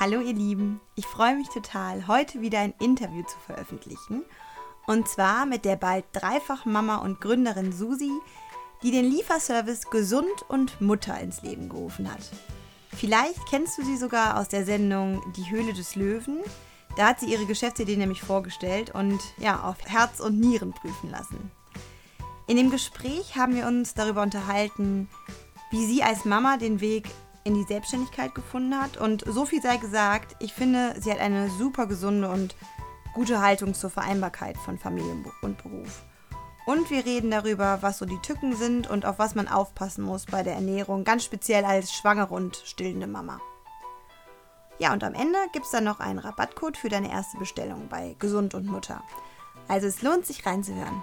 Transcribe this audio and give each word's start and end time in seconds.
Hallo 0.00 0.20
ihr 0.20 0.32
Lieben, 0.32 0.80
ich 0.94 1.06
freue 1.06 1.34
mich 1.34 1.48
total, 1.48 2.06
heute 2.06 2.40
wieder 2.40 2.60
ein 2.60 2.72
Interview 2.78 3.24
zu 3.24 3.36
veröffentlichen. 3.44 4.22
Und 4.86 5.08
zwar 5.08 5.44
mit 5.44 5.64
der 5.64 5.74
bald 5.74 6.04
dreifach 6.12 6.66
Mama 6.66 6.98
und 6.98 7.20
Gründerin 7.20 7.72
Susi, 7.72 8.12
die 8.84 8.92
den 8.92 9.06
Lieferservice 9.06 9.90
Gesund 9.90 10.44
und 10.46 10.80
Mutter 10.80 11.18
ins 11.18 11.42
Leben 11.42 11.68
gerufen 11.68 12.08
hat. 12.08 12.20
Vielleicht 12.94 13.44
kennst 13.50 13.76
du 13.76 13.82
sie 13.82 13.96
sogar 13.96 14.38
aus 14.38 14.46
der 14.46 14.64
Sendung 14.64 15.20
Die 15.36 15.50
Höhle 15.50 15.72
des 15.72 15.96
Löwen. 15.96 16.42
Da 16.96 17.08
hat 17.08 17.18
sie 17.18 17.32
ihre 17.32 17.46
Geschäftsidee 17.46 17.96
nämlich 17.96 18.22
vorgestellt 18.22 18.94
und 18.94 19.18
ja, 19.38 19.64
auf 19.64 19.78
Herz 19.84 20.20
und 20.20 20.38
Nieren 20.38 20.74
prüfen 20.74 21.10
lassen. 21.10 21.50
In 22.46 22.56
dem 22.56 22.70
Gespräch 22.70 23.34
haben 23.34 23.56
wir 23.56 23.66
uns 23.66 23.94
darüber 23.94 24.22
unterhalten, 24.22 25.08
wie 25.72 25.84
sie 25.84 26.04
als 26.04 26.24
Mama 26.24 26.56
den 26.56 26.80
Weg 26.80 27.08
in 27.48 27.54
die 27.54 27.64
Selbstständigkeit 27.64 28.34
gefunden 28.34 28.78
hat. 28.78 28.98
Und 28.98 29.24
so 29.26 29.46
viel 29.46 29.62
sei 29.62 29.78
gesagt, 29.78 30.36
ich 30.38 30.52
finde, 30.52 30.94
sie 31.00 31.10
hat 31.10 31.18
eine 31.18 31.48
super 31.48 31.86
gesunde 31.86 32.28
und 32.28 32.54
gute 33.14 33.40
Haltung 33.40 33.72
zur 33.72 33.88
Vereinbarkeit 33.88 34.58
von 34.58 34.78
Familie 34.78 35.16
und 35.40 35.62
Beruf. 35.62 36.04
Und 36.66 36.90
wir 36.90 37.06
reden 37.06 37.30
darüber, 37.30 37.78
was 37.80 37.96
so 37.96 38.04
die 38.04 38.20
Tücken 38.20 38.54
sind 38.54 38.90
und 38.90 39.06
auf 39.06 39.18
was 39.18 39.34
man 39.34 39.48
aufpassen 39.48 40.04
muss 40.04 40.26
bei 40.26 40.42
der 40.42 40.52
Ernährung, 40.52 41.04
ganz 41.04 41.24
speziell 41.24 41.64
als 41.64 41.94
schwangere 41.94 42.34
und 42.34 42.56
stillende 42.56 43.06
Mama. 43.06 43.40
Ja, 44.78 44.92
und 44.92 45.02
am 45.02 45.14
Ende 45.14 45.38
gibt 45.52 45.64
es 45.64 45.72
dann 45.72 45.84
noch 45.84 46.00
einen 46.00 46.18
Rabattcode 46.18 46.76
für 46.76 46.90
deine 46.90 47.10
erste 47.10 47.38
Bestellung 47.38 47.88
bei 47.88 48.14
Gesund 48.18 48.54
und 48.54 48.66
Mutter. 48.66 49.02
Also 49.68 49.86
es 49.86 50.02
lohnt 50.02 50.26
sich 50.26 50.44
reinzuhören. 50.44 51.02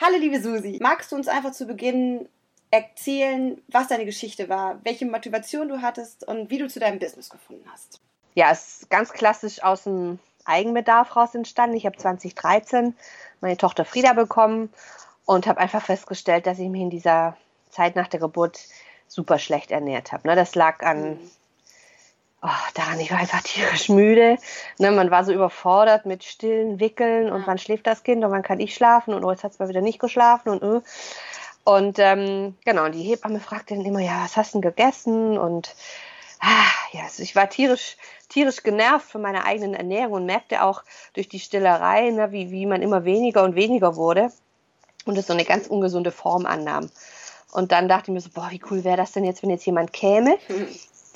Hallo 0.00 0.18
liebe 0.18 0.40
Susi, 0.40 0.78
magst 0.80 1.10
du 1.10 1.16
uns 1.16 1.26
einfach 1.26 1.50
zu 1.50 1.66
Beginn 1.66 2.28
erzählen, 2.70 3.60
was 3.68 3.88
deine 3.88 4.04
Geschichte 4.04 4.48
war, 4.48 4.78
welche 4.84 5.06
Motivation 5.06 5.68
du 5.68 5.82
hattest 5.82 6.26
und 6.26 6.50
wie 6.50 6.58
du 6.58 6.68
zu 6.68 6.80
deinem 6.80 6.98
Business 6.98 7.30
gefunden 7.30 7.64
hast. 7.70 8.00
Ja, 8.34 8.50
es 8.50 8.82
ist 8.82 8.90
ganz 8.90 9.12
klassisch 9.12 9.62
aus 9.62 9.84
dem 9.84 10.18
Eigenbedarf 10.44 11.16
raus 11.16 11.34
entstanden. 11.34 11.76
Ich 11.76 11.86
habe 11.86 11.96
2013 11.96 12.94
meine 13.40 13.56
Tochter 13.56 13.84
Frieda 13.84 14.12
bekommen 14.12 14.72
und 15.24 15.46
habe 15.46 15.60
einfach 15.60 15.82
festgestellt, 15.82 16.46
dass 16.46 16.58
ich 16.58 16.68
mich 16.68 16.82
in 16.82 16.90
dieser 16.90 17.36
Zeit 17.70 17.96
nach 17.96 18.08
der 18.08 18.20
Geburt 18.20 18.60
super 19.08 19.38
schlecht 19.38 19.70
ernährt 19.70 20.12
habe. 20.12 20.28
Ne, 20.28 20.36
das 20.36 20.54
lag 20.54 20.82
an 20.82 21.10
mhm. 21.10 21.30
oh, 22.42 22.48
daran, 22.74 23.00
ich 23.00 23.10
war 23.10 23.18
einfach 23.18 23.42
tierisch 23.42 23.88
müde. 23.88 24.38
Ne, 24.78 24.90
man 24.90 25.10
war 25.10 25.24
so 25.24 25.32
überfordert 25.32 26.06
mit 26.06 26.24
stillen 26.24 26.80
Wickeln 26.80 27.30
und 27.30 27.46
wann 27.46 27.58
schläft 27.58 27.86
das 27.86 28.02
Kind 28.02 28.24
und 28.24 28.30
wann 28.30 28.42
kann 28.42 28.60
ich 28.60 28.74
schlafen 28.74 29.14
und 29.14 29.24
oh, 29.24 29.30
jetzt 29.30 29.44
hat 29.44 29.52
es 29.52 29.58
mal 29.58 29.68
wieder 29.68 29.82
nicht 29.82 29.98
geschlafen 29.98 30.50
und 30.50 30.62
uh. 30.62 30.82
Und 31.66 31.98
ähm, 31.98 32.54
genau, 32.64 32.88
die 32.90 33.02
Hebamme 33.02 33.40
fragte 33.40 33.74
dann 33.74 33.84
immer, 33.84 33.98
ja, 33.98 34.22
was 34.22 34.36
hast 34.36 34.54
du 34.54 34.60
denn 34.60 34.70
gegessen? 34.70 35.36
Und 35.36 35.74
ah, 36.38 36.70
ja, 36.92 37.02
also 37.02 37.24
ich 37.24 37.34
war 37.34 37.50
tierisch, 37.50 37.96
tierisch 38.28 38.62
genervt 38.62 39.10
von 39.10 39.20
meiner 39.20 39.44
eigenen 39.44 39.74
Ernährung 39.74 40.12
und 40.12 40.26
merkte 40.26 40.62
auch 40.62 40.84
durch 41.14 41.28
die 41.28 41.40
Stillerei, 41.40 42.10
ne, 42.10 42.30
wie, 42.30 42.52
wie 42.52 42.66
man 42.66 42.82
immer 42.82 43.04
weniger 43.04 43.42
und 43.42 43.56
weniger 43.56 43.96
wurde 43.96 44.30
und 45.06 45.18
es 45.18 45.26
so 45.26 45.32
eine 45.32 45.44
ganz 45.44 45.66
ungesunde 45.66 46.12
Form 46.12 46.46
annahm. 46.46 46.88
Und 47.50 47.72
dann 47.72 47.88
dachte 47.88 48.12
ich 48.12 48.14
mir 48.14 48.20
so, 48.20 48.30
boah, 48.32 48.46
wie 48.52 48.62
cool 48.70 48.84
wäre 48.84 48.96
das 48.96 49.10
denn 49.10 49.24
jetzt, 49.24 49.42
wenn 49.42 49.50
jetzt 49.50 49.66
jemand 49.66 49.92
käme, 49.92 50.38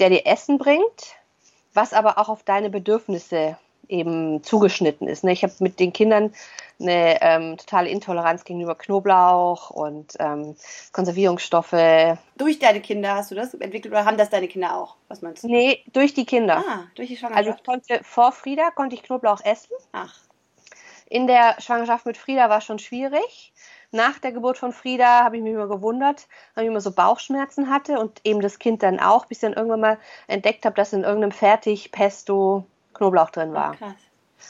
der 0.01 0.11
dir 0.11 0.27
Essen 0.27 0.59
bringt, 0.59 1.15
was 1.75 1.93
aber 1.93 2.19
auch 2.19 2.28
auf 2.28 2.43
deine 2.43 2.71
Bedürfnisse 2.71 3.56
eben 3.91 4.42
zugeschnitten 4.42 5.08
ist. 5.08 5.24
Ne? 5.24 5.33
Ich 5.33 5.42
habe 5.42 5.52
mit 5.60 5.80
den 5.80 5.92
Kindern 5.92 6.33
eine 6.80 7.20
ähm, 7.20 7.56
totale 7.58 7.91
Intoleranz 7.91 8.44
gegenüber 8.44 8.74
Knoblauch 8.74 9.70
und 9.70 10.14
ähm, 10.19 10.56
Konservierungsstoffe. 10.92 12.16
Durch 12.36 12.58
deine 12.58 12.80
Kinder 12.80 13.14
hast 13.14 13.30
du 13.30 13.34
das 13.34 13.52
entwickelt 13.55 13.92
oder 13.92 14.05
haben 14.05 14.16
das 14.16 14.30
deine 14.30 14.48
Kinder 14.48 14.77
auch? 14.77 14.97
Was 15.08 15.20
meinst 15.20 15.44
du? 15.44 15.48
Nee, 15.48 15.84
durch 15.92 16.14
die 16.14 16.24
Kinder. 16.24 16.64
Ah, 16.66 16.84
durch 16.94 17.08
die 17.08 17.16
Schwangerschaft. 17.16 17.48
Also 17.48 17.58
ich 17.58 17.64
konnte 17.64 18.05
vor 18.05 18.32
Frieda 18.32 18.70
konnte 18.70 18.97
ich 18.97 19.02
Knoblauch 19.02 19.44
essen. 19.44 19.72
Ach. 19.92 20.14
In 21.06 21.26
der 21.26 21.56
Schwangerschaft 21.60 22.06
mit 22.06 22.16
Frieda 22.16 22.48
war 22.48 22.59
es 22.59 22.65
schon 22.65 22.78
schwierig. 22.78 23.53
Nach 23.91 24.20
der 24.20 24.31
Geburt 24.31 24.56
von 24.56 24.72
Frieda 24.72 25.25
habe 25.25 25.36
ich 25.36 25.42
mich 25.42 25.53
immer 25.53 25.66
gewundert, 25.66 26.28
weil 26.54 26.65
ich 26.65 26.70
immer 26.70 26.81
so 26.81 26.92
Bauchschmerzen 26.92 27.69
hatte 27.69 27.98
und 27.98 28.20
eben 28.22 28.41
das 28.41 28.60
Kind 28.60 28.84
dann 28.84 29.00
auch, 29.00 29.26
bis 29.26 29.38
ich 29.38 29.42
dann 29.42 29.54
irgendwann 29.54 29.81
mal 29.81 29.98
entdeckt 30.28 30.65
habe, 30.65 30.76
dass 30.76 30.92
in 30.92 31.03
irgendeinem 31.03 31.32
Fertig-Pesto 31.32 32.65
Knoblauch 33.00 33.31
drin 33.31 33.55
war. 33.55 33.77
Oh. 33.81 33.84
Und 33.87 33.94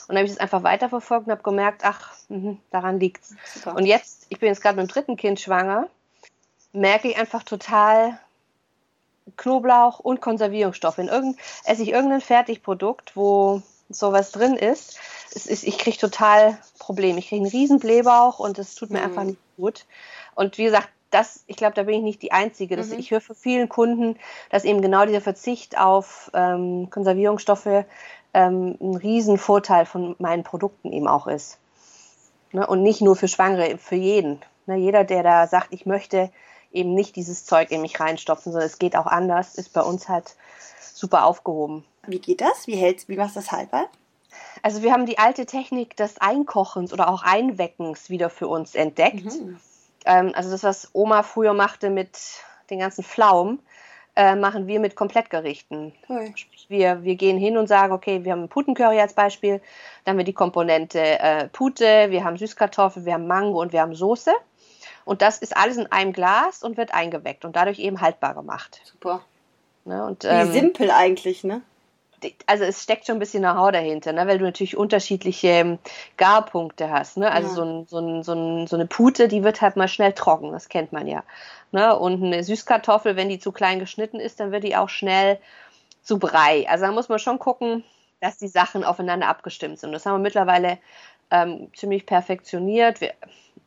dann 0.09 0.17
habe 0.19 0.27
ich 0.27 0.33
das 0.33 0.41
einfach 0.41 0.65
weiterverfolgt 0.65 1.27
und 1.27 1.33
habe 1.33 1.43
gemerkt, 1.43 1.83
ach, 1.85 2.15
mh, 2.29 2.57
daran 2.73 2.99
liegt's. 2.99 3.35
Super. 3.55 3.77
Und 3.77 3.87
jetzt, 3.87 4.27
ich 4.29 4.41
bin 4.41 4.49
jetzt 4.49 4.61
gerade 4.61 4.77
mit 4.77 4.89
dem 4.89 4.93
dritten 4.93 5.17
Kind 5.17 5.39
schwanger, 5.39 5.89
merke 6.73 7.09
ich 7.09 7.17
einfach 7.17 7.45
total 7.45 8.19
Knoblauch 9.37 10.01
und 10.01 10.21
Konservierungsstoffe. 10.21 10.99
In 10.99 11.07
irgend, 11.07 11.39
esse 11.65 11.83
ich 11.83 11.91
irgendein 11.91 12.21
Fertigprodukt, 12.21 13.17
wo 13.17 13.63
sowas 13.89 14.33
drin 14.33 14.57
ist, 14.57 14.99
ist 15.33 15.63
ich 15.63 15.79
kriege 15.79 15.97
total 15.97 16.59
Probleme. 16.81 17.21
Ich 17.21 17.29
kriege 17.29 17.43
einen 17.43 17.51
riesen 17.51 17.79
Blähbauch 17.79 18.41
und 18.41 18.59
es 18.59 18.75
tut 18.75 18.91
mir 18.91 18.99
mhm. 18.99 19.05
einfach 19.05 19.25
nicht 19.25 19.39
gut. 19.57 19.87
Und 20.35 20.59
wie 20.59 20.65
gesagt, 20.65 20.89
das, 21.11 21.45
ich 21.47 21.57
glaube, 21.57 21.75
da 21.75 21.85
bin 21.85 21.97
ich 21.97 22.03
nicht 22.03 22.23
die 22.23 22.33
Einzige. 22.33 22.77
Das, 22.77 22.89
mhm. 22.89 22.99
Ich 22.99 23.11
höre 23.11 23.21
von 23.21 23.37
vielen 23.37 23.69
Kunden, 23.69 24.17
dass 24.51 24.65
eben 24.65 24.81
genau 24.81 25.05
dieser 25.07 25.21
Verzicht 25.21 25.79
auf 25.79 26.31
ähm, 26.35 26.89
Konservierungsstoffe 26.91 27.85
ähm, 28.35 28.77
ein 28.81 28.97
Riesenvorteil 28.97 29.87
von 29.87 30.17
meinen 30.19 30.45
Produkten 30.45 30.93
eben 30.93 31.09
auch 31.09 31.27
ist. 31.27 31.59
Ne? 32.53 32.67
Und 32.67 32.83
nicht 32.83 33.01
nur 33.01 33.17
für 33.17 33.29
Schwangere, 33.29 33.79
für 33.79 33.97
jeden. 33.97 34.41
Ne? 34.67 34.77
Jeder, 34.77 35.05
der 35.05 35.23
da 35.23 35.47
sagt, 35.47 35.69
ich 35.71 35.87
möchte 35.87 36.31
eben 36.73 36.95
nicht 36.95 37.17
dieses 37.17 37.45
Zeug 37.45 37.71
in 37.71 37.83
mich 37.83 37.99
reinstopfen, 37.99 38.53
sondern 38.53 38.69
es 38.69 38.79
geht 38.79 38.97
auch 38.97 39.07
anders, 39.07 39.57
ist 39.57 39.73
bei 39.73 39.83
uns 39.83 40.09
halt 40.09 40.37
super 40.79 41.25
aufgehoben. 41.25 41.85
Wie 42.07 42.19
geht 42.19 42.41
das? 42.41 42.67
Wie 42.67 42.77
hältst, 42.77 43.09
wie 43.09 43.17
machst 43.17 43.37
du 43.37 43.41
das 43.41 43.53
haltbar? 43.53 43.87
Also 44.63 44.83
wir 44.83 44.93
haben 44.93 45.07
die 45.07 45.19
alte 45.19 45.47
Technik 45.47 45.97
des 45.97 46.19
Einkochens 46.19 46.93
oder 46.93 47.09
auch 47.09 47.23
Einweckens 47.23 48.11
wieder 48.11 48.31
für 48.31 48.49
uns 48.49 48.75
entdeckt. 48.75 49.25
Mhm. 49.25 49.59
Ähm, 50.05 50.33
also 50.35 50.51
das, 50.51 50.63
was 50.63 50.91
Oma 50.93 51.23
früher 51.23 51.55
machte 51.55 51.91
mit 51.91 52.19
den 52.71 52.79
ganzen 52.79 53.03
Pflaumen, 53.03 53.61
äh, 54.17 54.35
machen 54.35 54.67
wir 54.67 54.81
mit 54.81 54.97
Komplettgerichten. 54.97 55.93
Cool. 56.09 56.33
Wir, 56.69 57.03
wir 57.03 57.17
gehen 57.17 57.39
hin 57.39 57.57
und 57.57 57.67
sagen, 57.67 57.93
okay, 57.93 58.25
wir 58.25 58.33
haben 58.33 58.49
Putencurry 58.49 59.01
als 59.01 59.15
Beispiel, 59.15 59.61
dann 60.05 60.13
haben 60.13 60.19
wir 60.19 60.25
die 60.25 60.33
Komponente 60.33 61.01
äh, 61.01 61.49
Pute, 61.49 62.11
wir 62.11 62.25
haben 62.25 62.37
Süßkartoffel, 62.37 63.05
wir 63.05 63.15
haben 63.15 63.27
Mango 63.27 63.61
und 63.61 63.73
wir 63.73 63.81
haben 63.81 63.95
Soße. 63.95 64.33
Und 65.05 65.23
das 65.23 65.39
ist 65.39 65.57
alles 65.57 65.77
in 65.77 65.91
einem 65.91 66.13
Glas 66.13 66.63
und 66.63 66.77
wird 66.77 66.95
eingeweckt 66.95 67.45
und 67.45 67.57
dadurch 67.57 67.79
eben 67.79 68.01
haltbar 68.01 68.35
gemacht. 68.35 68.81
Super. 68.85 69.23
Ne, 69.85 70.05
und, 70.05 70.25
ähm, 70.25 70.49
Wie 70.49 70.53
simpel 70.53 70.91
eigentlich, 70.91 71.43
ne? 71.43 71.63
Also 72.47 72.65
es 72.65 72.83
steckt 72.83 73.07
schon 73.07 73.17
ein 73.17 73.21
bisschen 73.21 73.43
Know-how 73.43 73.73
dahinter, 73.73 74.13
ne? 74.13 74.27
weil 74.27 74.39
du 74.39 74.45
natürlich 74.45 74.77
unterschiedliche 74.77 75.49
ähm, 75.49 75.79
Garpunkte 76.17 76.91
hast. 76.91 77.17
Ne? 77.17 77.31
Also 77.31 77.49
ja. 77.49 77.55
so, 77.55 77.63
ein, 77.63 77.87
so, 77.87 77.99
ein, 77.99 78.23
so, 78.23 78.33
ein, 78.33 78.67
so, 78.67 78.77
eine 78.77 78.87
Pute, 78.87 79.29
die 79.29 79.45
wird 79.45 79.61
halt 79.61 79.77
mal 79.77 79.89
schnell 79.89 80.13
trocken, 80.13 80.53
das 80.53 80.69
kennt 80.69 80.93
man 80.93 81.07
ja. 81.07 81.23
Ne? 81.73 81.97
Und 81.99 82.23
eine 82.23 82.43
Süßkartoffel, 82.43 83.17
wenn 83.17 83.29
die 83.29 83.39
zu 83.39 83.53
klein 83.53 83.79
geschnitten 83.79 84.21
ist, 84.21 84.41
dann 84.41 84.53
wird 84.53 84.65
die 84.65 84.77
auch 84.77 84.89
schnell 84.89 85.39
zu 86.03 86.19
Brei. 86.19 86.67
Also 86.69 86.87
da 86.87 86.93
muss 86.93 87.09
man 87.09 87.19
schon 87.19 87.39
gucken, 87.39 87.85
dass 88.21 88.39
die 88.39 88.49
Sachen 88.49 88.85
aufeinander 88.85 89.29
abgestimmt 89.29 89.79
sind. 89.79 89.93
Das 89.93 90.07
haben 90.07 90.15
wir 90.15 90.19
mittlerweile 90.19 90.79
ähm, 91.31 91.71
ziemlich 91.75 92.07
perfektioniert. 92.07 93.01
Wir 93.01 93.13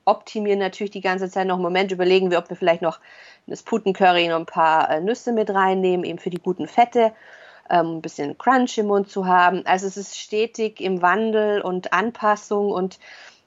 optimieren 0.06 0.60
natürlich 0.60 0.92
die 0.92 1.02
ganze 1.02 1.30
Zeit 1.30 1.48
noch. 1.48 1.58
Im 1.58 1.64
Moment 1.64 1.92
überlegen 1.92 2.30
wir, 2.30 2.38
ob 2.38 2.50
wir 2.50 2.58
vielleicht 2.58 2.82
noch 2.82 3.00
das 3.48 3.64
Putencurry 3.64 4.28
noch 4.28 4.40
ein 4.40 4.46
paar 4.46 4.90
äh, 4.90 5.02
Nüsse 5.02 5.32
mit 5.32 5.50
reinnehmen, 5.50 6.06
eben 6.06 6.20
für 6.20 6.30
die 6.30 6.42
guten 6.42 6.68
Fette 6.68 7.14
ähm, 7.70 7.98
ein 7.98 8.02
bisschen 8.02 8.38
Crunch 8.38 8.78
im 8.78 8.88
Mund 8.88 9.10
zu 9.10 9.26
haben. 9.26 9.66
Also 9.66 9.88
es 9.88 9.98
ist 9.98 10.18
stetig 10.18 10.82
im 10.82 11.02
Wandel 11.02 11.62
und 11.62 11.94
Anpassung 11.94 12.72
und 12.72 13.00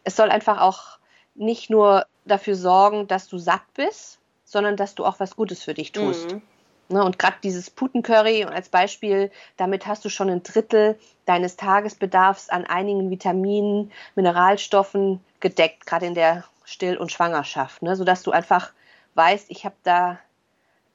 es 0.04 0.16
soll 0.16 0.30
einfach 0.30 0.60
auch 0.60 0.98
nicht 1.34 1.70
nur 1.70 2.06
dafür 2.24 2.56
sorgen, 2.56 3.06
dass 3.06 3.28
du 3.28 3.38
satt 3.38 3.62
bist, 3.74 4.18
sondern 4.44 4.76
dass 4.76 4.94
du 4.94 5.04
auch 5.04 5.20
was 5.20 5.36
Gutes 5.36 5.64
für 5.64 5.74
dich 5.74 5.92
tust. 5.92 6.32
Mhm. 6.32 6.42
Ne, 6.88 7.02
und 7.04 7.18
gerade 7.18 7.36
dieses 7.42 7.68
Putencurry 7.68 8.44
als 8.44 8.68
Beispiel, 8.68 9.32
damit 9.56 9.88
hast 9.88 10.04
du 10.04 10.08
schon 10.08 10.30
ein 10.30 10.44
Drittel 10.44 10.96
deines 11.24 11.56
Tagesbedarfs 11.56 12.48
an 12.48 12.64
einigen 12.64 13.10
Vitaminen, 13.10 13.90
Mineralstoffen 14.14 15.20
gedeckt, 15.40 15.84
gerade 15.84 16.06
in 16.06 16.14
der 16.14 16.44
Still- 16.64 16.96
und 16.96 17.10
Schwangerschaft, 17.10 17.82
ne, 17.82 17.96
sodass 17.96 18.22
du 18.22 18.30
einfach 18.30 18.72
weißt, 19.14 19.50
ich 19.50 19.64
habe 19.64 19.74
da 19.82 20.20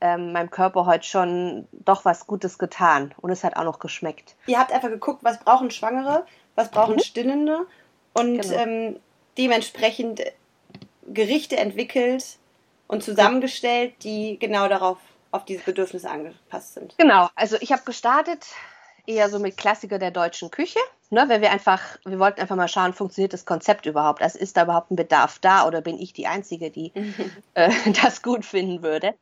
ähm, 0.02 0.34
meinem 0.34 0.50
Körper 0.50 0.86
heute 0.86 1.06
schon 1.06 1.68
doch 1.72 2.06
was 2.06 2.28
Gutes 2.28 2.58
getan 2.58 3.14
und 3.22 3.32
es 3.32 3.44
hat 3.44 3.56
auch 3.56 3.64
noch 3.64 3.80
geschmeckt. 3.80 4.36
Ihr 4.48 4.60
habt 4.60 4.72
einfach 4.72 4.90
geguckt, 4.90 5.24
was 5.24 5.40
brauchen 5.40 5.72
Schwangere, 5.72 6.26
was 6.56 6.72
brauchen 6.72 6.96
mhm. 6.96 7.00
Stillende 7.00 7.66
und 8.14 8.42
genau. 8.42 8.58
ähm, 8.58 9.00
dementsprechend 9.38 10.22
Gerichte 11.08 11.58
entwickelt 11.58 12.38
und 12.88 13.04
zusammengestellt, 13.04 13.94
die 14.04 14.38
genau 14.40 14.68
darauf 14.68 14.98
auf 15.32 15.46
diese 15.46 15.64
Bedürfnisse 15.64 16.10
angepasst 16.10 16.74
sind. 16.74 16.96
Genau, 16.98 17.30
also 17.36 17.58
ich 17.62 17.72
habe 17.72 17.84
gestartet 17.86 18.46
eher 19.08 19.30
so 19.30 19.40
mit 19.40 19.58
Klassiker 19.58 19.98
der 19.98 20.12
deutschen 20.12 20.52
Küche, 20.52 20.80
ne, 21.10 21.26
weil 21.28 21.42
wir 21.42 21.52
einfach, 21.52 21.82
wir 22.06 22.20
wollten 22.20 22.42
einfach 22.42 22.56
mal 22.56 22.68
schauen, 22.68 22.94
funktioniert 22.94 23.34
das 23.34 23.46
Konzept 23.46 23.86
überhaupt? 23.86 24.22
Also 24.22 24.38
ist 24.40 24.58
da 24.58 24.64
überhaupt 24.64 24.92
ein 24.92 24.96
Bedarf 24.96 25.40
da 25.40 25.66
oder 25.66 25.82
bin 25.82 25.98
ich 25.98 26.14
die 26.14 26.28
Einzige, 26.28 26.70
die 26.70 26.92
äh, 27.54 27.72
das 28.04 28.22
gut 28.22 28.46
finden 28.46 28.84
würde? 28.84 29.14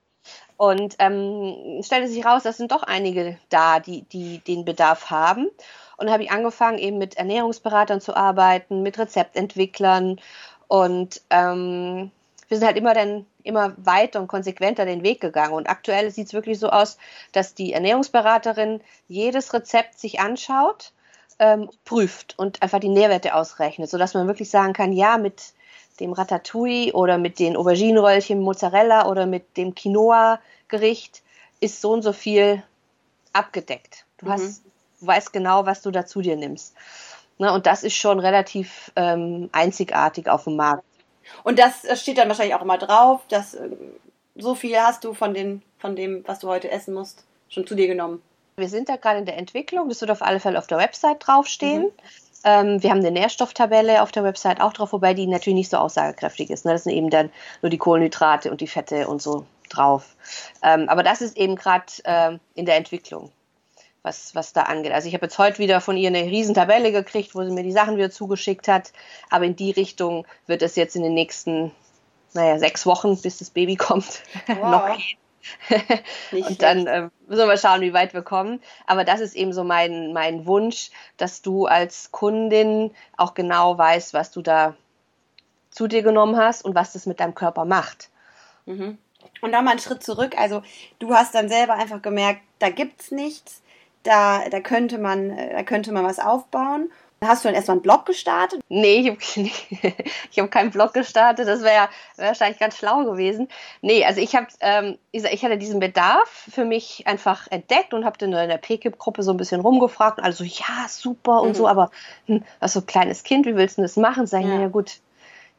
Und 0.58 0.96
ähm, 1.00 1.82
stellte 1.84 2.10
sich 2.10 2.26
raus, 2.26 2.44
dass 2.44 2.58
sind 2.58 2.72
doch 2.72 2.84
einige 2.84 3.38
da, 3.50 3.80
die, 3.80 4.02
die 4.04 4.40
den 4.40 4.66
Bedarf 4.66 5.10
haben. 5.10 5.50
Und 5.98 6.12
habe 6.12 6.24
ich 6.24 6.32
angefangen, 6.32 6.78
eben 6.78 6.98
mit 6.98 7.18
Ernährungsberatern 7.18 8.02
zu 8.02 8.16
arbeiten, 8.16 8.84
mit 8.84 8.98
Rezeptentwicklern. 9.00 10.20
Und 10.68 11.22
ähm, 11.30 12.12
wir 12.48 12.58
sind 12.58 12.68
halt 12.68 12.78
immer 12.78 12.94
dann 12.94 13.26
immer 13.44 13.74
weiter 13.78 14.20
und 14.20 14.28
konsequenter 14.28 14.86
den 14.86 15.04
Weg 15.04 15.22
gegangen. 15.22 15.54
Und 15.54 15.70
aktuell 15.70 16.12
sieht 16.12 16.28
es 16.28 16.34
wirklich 16.34 16.60
so 16.60 16.70
aus, 16.70 16.98
dass 17.32 17.54
die 17.54 17.74
Ernährungsberaterin 17.74 18.82
jedes 19.08 19.54
Rezept 19.54 20.00
sich 20.00 20.20
anschaut, 20.20 20.92
ähm, 21.40 21.70
prüft 21.86 22.38
und 22.38 22.62
einfach 22.62 22.80
die 22.80 22.90
Nährwerte 22.90 23.34
ausrechnet, 23.34 23.90
sodass 23.90 24.14
man 24.14 24.28
wirklich 24.28 24.50
sagen 24.50 24.74
kann, 24.74 24.92
ja, 24.92 25.18
mit 25.18 25.54
dem 26.00 26.14
Ratatouille 26.14 26.94
oder 26.94 27.18
mit 27.18 27.40
den 27.40 27.56
Auberginenröllchen 27.56 28.42
Mozzarella 28.42 29.08
oder 29.08 29.26
mit 29.26 29.58
dem 29.58 29.76
Quinoa-Gericht 29.76 31.22
ist 31.60 31.82
so 31.82 31.92
und 31.92 32.02
so 32.02 32.14
viel 32.14 32.64
abgedeckt. 33.34 34.06
Du 34.18 34.26
mhm. 34.26 34.32
hast, 34.32 34.64
du 35.00 35.08
weißt 35.08 35.34
genau, 35.34 35.66
was 35.66 35.82
du 35.82 35.92
dazu 35.92 36.22
dir 36.22 36.36
nimmst. 36.36 36.76
Ne, 37.38 37.54
und 37.54 37.66
das 37.66 37.84
ist 37.84 37.96
schon 37.96 38.20
relativ 38.20 38.92
ähm, 38.96 39.50
einzigartig 39.54 40.30
auf 40.30 40.44
dem 40.44 40.58
Markt. 40.58 40.84
Und 41.44 41.58
das 41.58 41.86
steht 42.02 42.18
dann 42.18 42.28
wahrscheinlich 42.28 42.56
auch 42.56 42.62
immer 42.62 42.78
drauf, 42.78 43.22
dass 43.30 43.54
äh, 43.54 43.70
so 44.36 44.56
viel 44.56 44.78
hast 44.78 45.04
du 45.04 45.14
von, 45.14 45.34
den, 45.34 45.62
von 45.78 45.96
dem, 45.96 46.24
was 46.28 46.40
du 46.40 46.48
heute 46.50 46.70
essen 46.70 46.94
musst, 46.94 47.24
schon 47.48 47.66
zu 47.66 47.76
dir 47.76 47.88
genommen. 47.88 48.22
Wir 48.58 48.68
sind 48.68 48.90
da 48.90 48.98
gerade 48.98 49.20
in 49.20 49.26
der 49.26 49.38
Entwicklung. 49.38 49.88
Das 49.88 50.02
wird 50.02 50.12
auf 50.12 50.22
alle 50.22 50.40
Fälle 50.40 50.60
auf 50.60 50.68
der 50.68 50.78
Website 50.78 51.26
draufstehen. 51.26 51.84
Mhm. 51.84 51.92
Ähm, 52.44 52.82
wir 52.82 52.90
haben 52.90 53.00
eine 53.00 53.12
Nährstofftabelle 53.12 54.02
auf 54.02 54.12
der 54.12 54.24
Website 54.24 54.62
auch 54.62 54.74
drauf, 54.74 54.94
wobei 54.94 55.14
die 55.14 55.28
natürlich 55.28 55.56
nicht 55.56 55.72
so 55.72 55.78
aussagekräftig 55.78 56.50
ist. 56.50 56.66
Ne? 56.66 56.72
Das 56.72 56.84
sind 56.84 56.94
eben 56.94 57.10
dann 57.10 57.32
nur 57.62 57.70
die 57.70 57.78
Kohlenhydrate 57.78 58.52
und 58.52 58.62
die 58.62 58.68
Fette 58.68 59.08
und 59.08 59.22
so 59.22 59.46
drauf. 59.70 60.16
Ähm, 60.64 60.90
aber 60.90 61.04
das 61.04 61.22
ist 61.22 61.38
eben 61.38 61.56
gerade 61.56 61.86
ähm, 62.06 62.40
in 62.56 62.66
der 62.66 62.78
Entwicklung, 62.78 63.32
was, 64.04 64.36
was 64.36 64.54
da 64.54 64.64
angeht. 64.64 64.94
Also 64.94 65.08
ich 65.08 65.14
habe 65.14 65.26
jetzt 65.26 65.38
heute 65.38 65.60
wieder 65.60 65.82
von 65.82 65.98
ihr 65.98 66.08
eine 66.08 66.24
riesen 66.24 66.56
Tabelle 66.56 66.92
gekriegt, 66.92 67.36
wo 67.36 67.44
sie 67.44 67.52
mir 67.52 67.64
die 67.64 67.72
Sachen 67.72 67.98
wieder 67.98 68.10
zugeschickt 68.10 68.68
hat. 68.68 68.94
Aber 69.30 69.46
in 69.46 69.56
die 69.56 69.72
Richtung 69.72 70.26
wird 70.48 70.62
es 70.62 70.76
jetzt 70.76 70.96
in 70.96 71.04
den 71.04 71.14
nächsten, 71.14 71.72
naja, 72.34 72.58
sechs 72.58 72.86
Wochen, 72.86 73.22
bis 73.22 73.40
das 73.40 73.50
Baby 73.50 73.76
kommt, 73.76 74.24
wow. 74.48 74.72
noch 74.72 74.98
gehen. 74.98 75.18
Und 76.32 76.62
dann 76.62 76.88
äh, 76.88 77.10
müssen 77.28 77.40
wir 77.40 77.46
mal 77.46 77.58
schauen, 77.58 77.82
wie 77.82 77.94
weit 77.94 78.14
wir 78.14 78.22
kommen. 78.22 78.62
Aber 78.88 79.04
das 79.04 79.20
ist 79.20 79.36
eben 79.36 79.54
so 79.54 79.64
mein, 79.64 80.14
mein 80.14 80.46
Wunsch, 80.46 80.92
dass 81.18 81.42
du 81.42 81.66
als 81.66 82.12
Kundin 82.12 82.92
auch 83.18 83.34
genau 83.34 83.78
weißt, 83.78 84.14
was 84.14 84.32
du 84.32 84.42
da 84.42 84.76
zu 85.72 85.88
dir 85.88 86.02
genommen 86.02 86.38
hast 86.38 86.66
und 86.66 86.76
was 86.76 86.94
das 86.94 87.06
mit 87.06 87.20
deinem 87.20 87.36
Körper 87.36 87.66
macht. 87.66 88.10
Mhm. 88.66 88.98
Und 89.42 89.52
dann 89.52 89.64
mal 89.64 89.72
einen 89.72 89.80
Schritt 89.80 90.04
zurück. 90.04 90.38
Also 90.38 90.62
du 91.00 91.14
hast 91.14 91.34
dann 91.36 91.50
selber 91.50 91.74
einfach 91.74 92.02
gemerkt, 92.02 92.42
da 92.60 92.70
gibt 92.70 93.02
es 93.02 93.12
nichts, 93.12 93.62
da, 94.04 94.48
da 94.50 94.60
könnte 94.60 94.98
man, 94.98 95.30
äh, 95.32 95.54
da 95.54 95.64
könnte 95.64 95.92
man 95.92 96.04
was 96.04 96.20
aufbauen. 96.20 96.92
Hast 97.22 97.44
du 97.44 97.50
dann 97.50 97.56
erstmal 97.56 97.76
einen 97.76 97.82
Blog 97.82 98.06
gestartet? 98.06 98.62
Nee, 98.70 99.00
ich 99.00 99.10
habe 99.10 99.94
hab 100.38 100.52
keinen 100.52 100.72
Blog 100.72 100.94
gestartet. 100.94 101.48
Das 101.48 101.62
wäre 101.62 101.76
ja 101.76 101.90
wär 102.16 102.28
wahrscheinlich 102.28 102.60
ganz 102.60 102.78
schlau 102.78 103.04
gewesen. 103.04 103.50
Nee, 103.82 104.06
also 104.06 104.22
ich 104.22 104.36
habe, 104.36 104.48
ähm, 104.62 104.98
ich 105.12 105.44
hatte 105.44 105.58
diesen 105.58 105.80
Bedarf 105.80 106.48
für 106.50 106.64
mich 106.64 107.06
einfach 107.08 107.48
entdeckt 107.52 107.94
und 107.94 108.06
habe 108.06 108.18
dann 108.18 108.32
in 108.32 108.50
der 108.50 108.58
PKIP-Gruppe 108.58 109.24
so 109.24 109.32
ein 109.32 109.38
bisschen 109.38 109.60
rumgefragt 109.60 110.18
und 110.18 110.24
alle 110.24 110.34
so, 110.34 110.46
ja, 110.46 110.88
super 110.88 111.42
und 111.42 111.50
mhm. 111.50 111.56
so, 111.56 111.68
aber 111.68 111.92
hm, 112.28 112.44
was 112.60 112.74
so 112.74 112.80
ein 112.80 112.86
kleines 112.86 113.24
Kind, 113.24 113.46
wie 113.46 113.56
willst 113.56 113.78
du 113.78 113.82
das 113.82 113.98
machen? 113.98 114.26
Sag 114.26 114.42
ich, 114.42 114.48
ja. 114.48 114.62
ja 114.62 114.68
gut, 114.68 115.00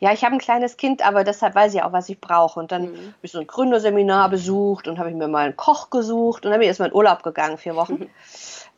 ja, 0.01 0.15
ich 0.15 0.25
habe 0.25 0.35
ein 0.35 0.41
kleines 0.41 0.79
Kind, 0.79 1.07
aber 1.07 1.25
deshalb 1.25 1.55
weiß 1.55 1.75
ich 1.75 1.83
auch, 1.83 1.93
was 1.93 2.09
ich 2.09 2.19
brauche. 2.21 2.59
Und 2.59 2.73
dann 2.73 2.93
mhm. 2.93 2.97
habe 2.97 3.15
ich 3.21 3.33
so 3.33 3.39
ein 3.39 3.47
Gründerseminar 3.47 4.31
besucht 4.31 4.89
und 4.89 4.99
habe 4.99 5.11
ich 5.11 5.15
mir 5.15 5.29
mal 5.29 5.45
einen 5.45 5.57
Koch 5.57 5.91
gesucht 5.91 6.47
und 6.47 6.53
dann 6.53 6.59
bin 6.59 6.63
ich 6.63 6.69
erstmal 6.69 6.89
in 6.89 6.95
Urlaub 6.95 7.23
gegangen, 7.23 7.59
vier 7.59 7.77
Wochen. 7.77 7.95
Mhm. 7.95 8.11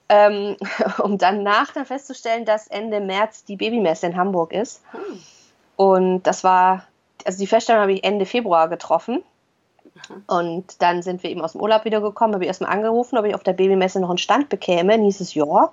ähm, 0.09 0.57
um 1.03 1.19
dann 1.19 1.43
nach 1.43 1.73
dann 1.73 1.87
festzustellen, 1.87 2.45
dass 2.45 2.69
Ende 2.69 3.01
März 3.01 3.45
die 3.45 3.57
Babymesse 3.57 4.07
in 4.07 4.17
Hamburg 4.17 4.53
ist. 4.53 4.83
Hm. 4.93 5.23
Und 5.77 6.23
das 6.25 6.45
war, 6.45 6.87
also 7.25 7.39
die 7.39 7.47
Feststellung 7.47 7.83
habe 7.83 7.93
ich 7.93 8.05
Ende 8.05 8.27
Februar 8.27 8.69
getroffen. 8.69 9.23
Und 10.27 10.81
dann 10.81 11.03
sind 11.03 11.23
wir 11.23 11.31
eben 11.31 11.43
aus 11.43 11.53
dem 11.53 11.61
Urlaub 11.61 11.85
wieder 11.85 12.01
gekommen, 12.01 12.35
habe 12.35 12.45
ich 12.45 12.49
erstmal 12.49 12.71
angerufen, 12.71 13.19
ob 13.19 13.25
ich 13.25 13.35
auf 13.35 13.43
der 13.43 13.53
Babymesse 13.53 14.01
noch 14.01 14.09
einen 14.09 14.19
Stand 14.19 14.49
bekäme. 14.49 14.93
Dann 14.93 15.03
hieß 15.03 15.21
es, 15.21 15.35
ja, 15.35 15.73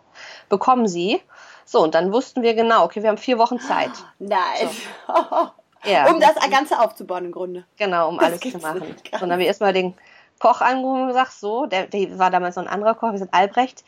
bekommen 0.49 0.87
Sie. 0.87 1.21
So, 1.65 1.83
und 1.83 1.95
dann 1.95 2.11
wussten 2.11 2.41
wir 2.41 2.53
genau, 2.53 2.83
okay, 2.83 3.01
wir 3.01 3.09
haben 3.09 3.17
vier 3.17 3.37
Wochen 3.37 3.59
Zeit. 3.59 3.91
Nice. 4.19 4.81
So. 5.07 5.13
ja. 5.89 6.09
Um 6.11 6.19
das 6.19 6.35
Ganze 6.49 6.79
aufzubauen 6.79 7.25
im 7.25 7.31
Grunde. 7.31 7.63
Genau, 7.77 8.09
um 8.09 8.17
das 8.17 8.25
alles 8.25 8.39
zu 8.39 8.57
machen. 8.57 8.81
Und 8.81 9.21
dann 9.21 9.31
habe 9.31 9.41
ich 9.41 9.47
erstmal 9.47 9.73
den 9.73 9.93
Koch 10.39 10.61
angerufen 10.61 11.01
und 11.01 11.07
gesagt, 11.09 11.33
so, 11.33 11.65
der, 11.65 11.87
der 11.87 12.17
war 12.17 12.31
damals 12.31 12.55
noch 12.55 12.63
ein 12.63 12.69
anderer 12.69 12.95
Koch, 12.95 13.11
wir 13.11 13.19
sind 13.19 13.33
Albrecht, 13.33 13.83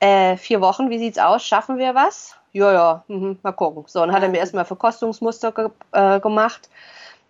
äh, 0.00 0.36
vier 0.36 0.60
Wochen, 0.60 0.90
wie 0.90 0.98
sieht's 0.98 1.18
aus? 1.18 1.44
Schaffen 1.44 1.78
wir 1.78 1.94
was? 1.94 2.36
Ja, 2.52 2.72
ja, 2.72 3.04
mhm, 3.08 3.38
mal 3.42 3.52
gucken. 3.52 3.84
So, 3.86 4.02
und 4.02 4.12
hat 4.12 4.22
er 4.22 4.28
mir 4.28 4.38
erstmal 4.38 4.64
Verkostungsmuster 4.64 5.52
ge 5.52 5.70
äh, 5.92 6.20
gemacht, 6.20 6.70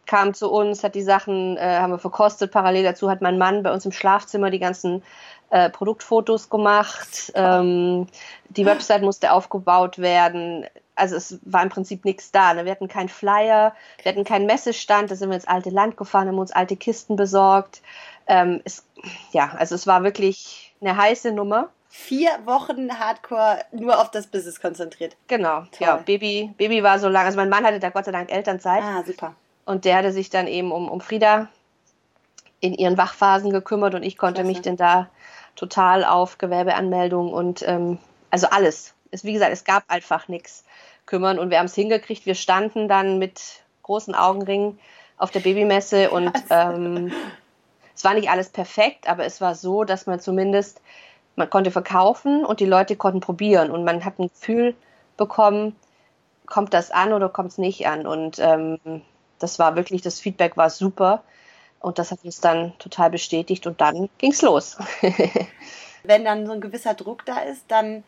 kam 0.07 0.33
zu 0.33 0.51
uns, 0.51 0.85
hat 0.85 0.95
die 0.95 1.03
Sachen, 1.03 1.57
äh, 1.57 1.79
haben 1.81 1.93
wir 1.93 1.99
verkostet. 1.99 2.53
Parallel 2.53 2.85
dazu 2.85 3.11
hat 3.11 3.21
mein 3.21 3.39
Mann 3.39 3.63
bei 3.63 3.73
uns 3.73 3.85
im 3.85 3.93
Schlafzimmer 3.93 4.51
die 4.51 4.59
ganzen 4.59 5.03
äh, 5.51 5.71
Produktfotos 5.71 6.51
gemacht. 6.51 7.33
Ähm, 7.35 8.07
die 8.49 8.65
Website 8.65 9.03
musste 9.03 9.33
aufgebaut 9.33 9.99
werden. 9.99 10.67
Also 10.95 11.17
es 11.17 11.39
war 11.45 11.63
im 11.63 11.69
Prinzip 11.69 12.05
nichts 12.05 12.33
da. 12.33 12.55
Ne? 12.55 12.65
Wir 12.65 12.73
hatten 12.73 12.89
keinen 12.89 13.09
Flyer, 13.09 13.75
wir 14.03 14.13
hatten 14.13 14.25
keinen 14.25 14.47
Messestand, 14.47 15.11
da 15.11 15.15
sind 15.15 15.31
wir 15.31 15.37
ins 15.37 15.47
alte 15.47 15.71
Land 15.71 15.97
gefahren, 15.97 16.29
haben 16.29 16.39
uns 16.39 16.53
alte 16.53 16.77
Kisten 16.77 17.17
besorgt. 17.17 17.83
Ähm, 18.27 18.61
es, 18.65 18.87
ja, 19.33 19.53
also 19.59 19.75
es 19.75 19.87
war 19.87 20.03
wirklich 20.05 20.75
eine 20.81 20.97
heiße 20.97 21.33
Nummer 21.33 21.69
vier 21.89 22.31
Wochen 22.45 22.99
Hardcore 22.99 23.65
nur 23.73 24.01
auf 24.01 24.11
das 24.11 24.27
Business 24.27 24.61
konzentriert. 24.61 25.17
Genau, 25.27 25.61
Toll. 25.73 25.87
ja. 25.87 25.97
Baby, 25.97 26.53
Baby 26.57 26.83
war 26.83 26.99
so 26.99 27.09
lange. 27.09 27.27
Also 27.27 27.39
mein 27.39 27.49
Mann 27.49 27.65
hatte 27.65 27.81
da 27.81 27.91
Gott 27.91 28.05
sei 28.05 28.13
Dank 28.13 28.31
Elternzeit. 28.31 28.83
Ah, 28.83 29.03
super. 29.05 29.35
Und 29.65 29.85
der 29.85 29.97
hatte 29.97 30.13
sich 30.13 30.31
dann 30.31 30.47
eben 30.47 30.73
um, 30.73 30.89
um 30.89 31.01
Frieda 31.01 31.49
in 32.61 32.75
ihren 32.75 32.99
Wachphasen 32.99 33.51
gekümmert 33.51 33.95
und 33.95 34.03
ich 34.03 34.17
konnte 34.19 34.43
Klasse. 34.43 34.49
mich 34.49 34.63
denn 34.63 34.77
da 34.77 35.09
total 35.57 36.05
auf 36.05 36.39
Gewerbeanmeldung 36.39 37.33
und 37.33 37.67
ähm, 37.67 37.99
also 38.31 38.49
alles. 38.49 38.95
Es, 39.11 39.25
wie 39.25 39.33
gesagt, 39.33 39.53
es 39.53 39.65
gab 39.65 39.85
einfach 39.89 40.29
nichts 40.29 40.65
kümmern 41.07 41.39
und 41.39 41.51
wir 41.51 41.59
haben 41.59 41.67
es 41.67 41.75
hingekriegt. 41.75 42.27
Wir 42.27 42.35
standen 42.35 42.89
dann 42.89 43.19
mit 43.19 43.63
großen 43.83 44.15
Augenringen 44.15 44.79
auf 45.17 45.31
der 45.31 45.41
Babymesse 45.41 46.11
und 46.11 46.33
ähm, 46.51 47.13
es 47.95 48.05
war 48.05 48.15
nicht 48.15 48.31
alles 48.31 48.51
perfekt, 48.51 49.09
aber 49.09 49.25
es 49.25 49.41
war 49.41 49.55
so, 49.55 49.85
dass 49.85 50.07
man 50.07 50.21
zumindest 50.21 50.81
man 51.39 51.49
konnte 51.49 51.71
verkaufen 51.71 52.45
und 52.45 52.61
die 52.61 52.67
Leute 52.67 52.97
konnten 52.97 53.21
probieren 53.21 53.71
und 53.71 53.85
man 53.85 54.05
hat 54.05 54.19
ein 54.19 54.29
Gefühl 54.29 54.75
bekommen, 55.17 55.75
kommt 56.47 56.75
das 56.75 56.91
an 56.91 57.13
oder 57.13 57.29
kommt 57.29 57.53
es 57.53 57.59
nicht 57.59 57.87
an. 57.87 58.07
Und 58.07 58.39
ähm, 58.39 58.79
das 59.39 59.59
war 59.59 59.77
wirklich, 59.77 60.03
das 60.03 60.21
Feedback 60.21 60.57
war 60.57 60.69
super 60.69 61.23
und 61.81 61.99
das 61.99 62.11
hat 62.11 62.25
uns 62.25 62.41
dann 62.41 62.77
total 62.79 63.11
bestätigt 63.11 63.67
und 63.67 63.81
dann 63.81 64.09
ging 64.19 64.33
es 64.33 64.43
los. 64.43 64.77
Wenn 66.03 66.25
dann 66.25 66.47
so 66.47 66.53
ein 66.53 66.61
gewisser 66.61 66.95
Druck 66.95 67.25
da 67.25 67.39
ist, 67.39 67.65
dann 67.69 68.05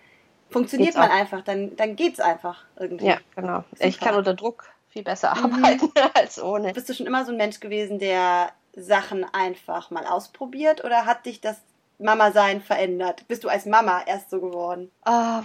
funktioniert 0.50 0.94
geht's 0.94 0.98
man 0.98 1.10
auch. 1.10 1.14
einfach, 1.14 1.42
dann, 1.42 1.76
dann 1.76 1.96
geht 1.96 2.14
es 2.14 2.20
einfach 2.20 2.64
irgendwie. 2.78 3.06
Ja, 3.06 3.18
genau. 3.36 3.64
Super. 3.72 3.86
Ich 3.86 4.00
kann 4.00 4.14
unter 4.16 4.34
Druck 4.34 4.68
viel 4.88 5.04
besser 5.04 5.34
mhm. 5.36 5.54
arbeiten 5.54 5.90
als 6.14 6.42
ohne. 6.42 6.72
Bist 6.72 6.88
du 6.88 6.94
schon 6.94 7.06
immer 7.06 7.24
so 7.24 7.30
ein 7.30 7.36
Mensch 7.36 7.60
gewesen, 7.60 7.98
der 7.98 8.50
Sachen 8.74 9.24
einfach 9.32 9.90
mal 9.90 10.06
ausprobiert 10.06 10.84
oder 10.84 11.06
hat 11.06 11.26
dich 11.26 11.40
das 11.40 11.60
Mama 12.00 12.32
sein 12.32 12.60
verändert? 12.60 13.26
Bist 13.28 13.44
du 13.44 13.48
als 13.48 13.66
Mama 13.66 14.02
erst 14.06 14.30
so 14.30 14.40
geworden? 14.40 14.90
Uh, 15.06 15.42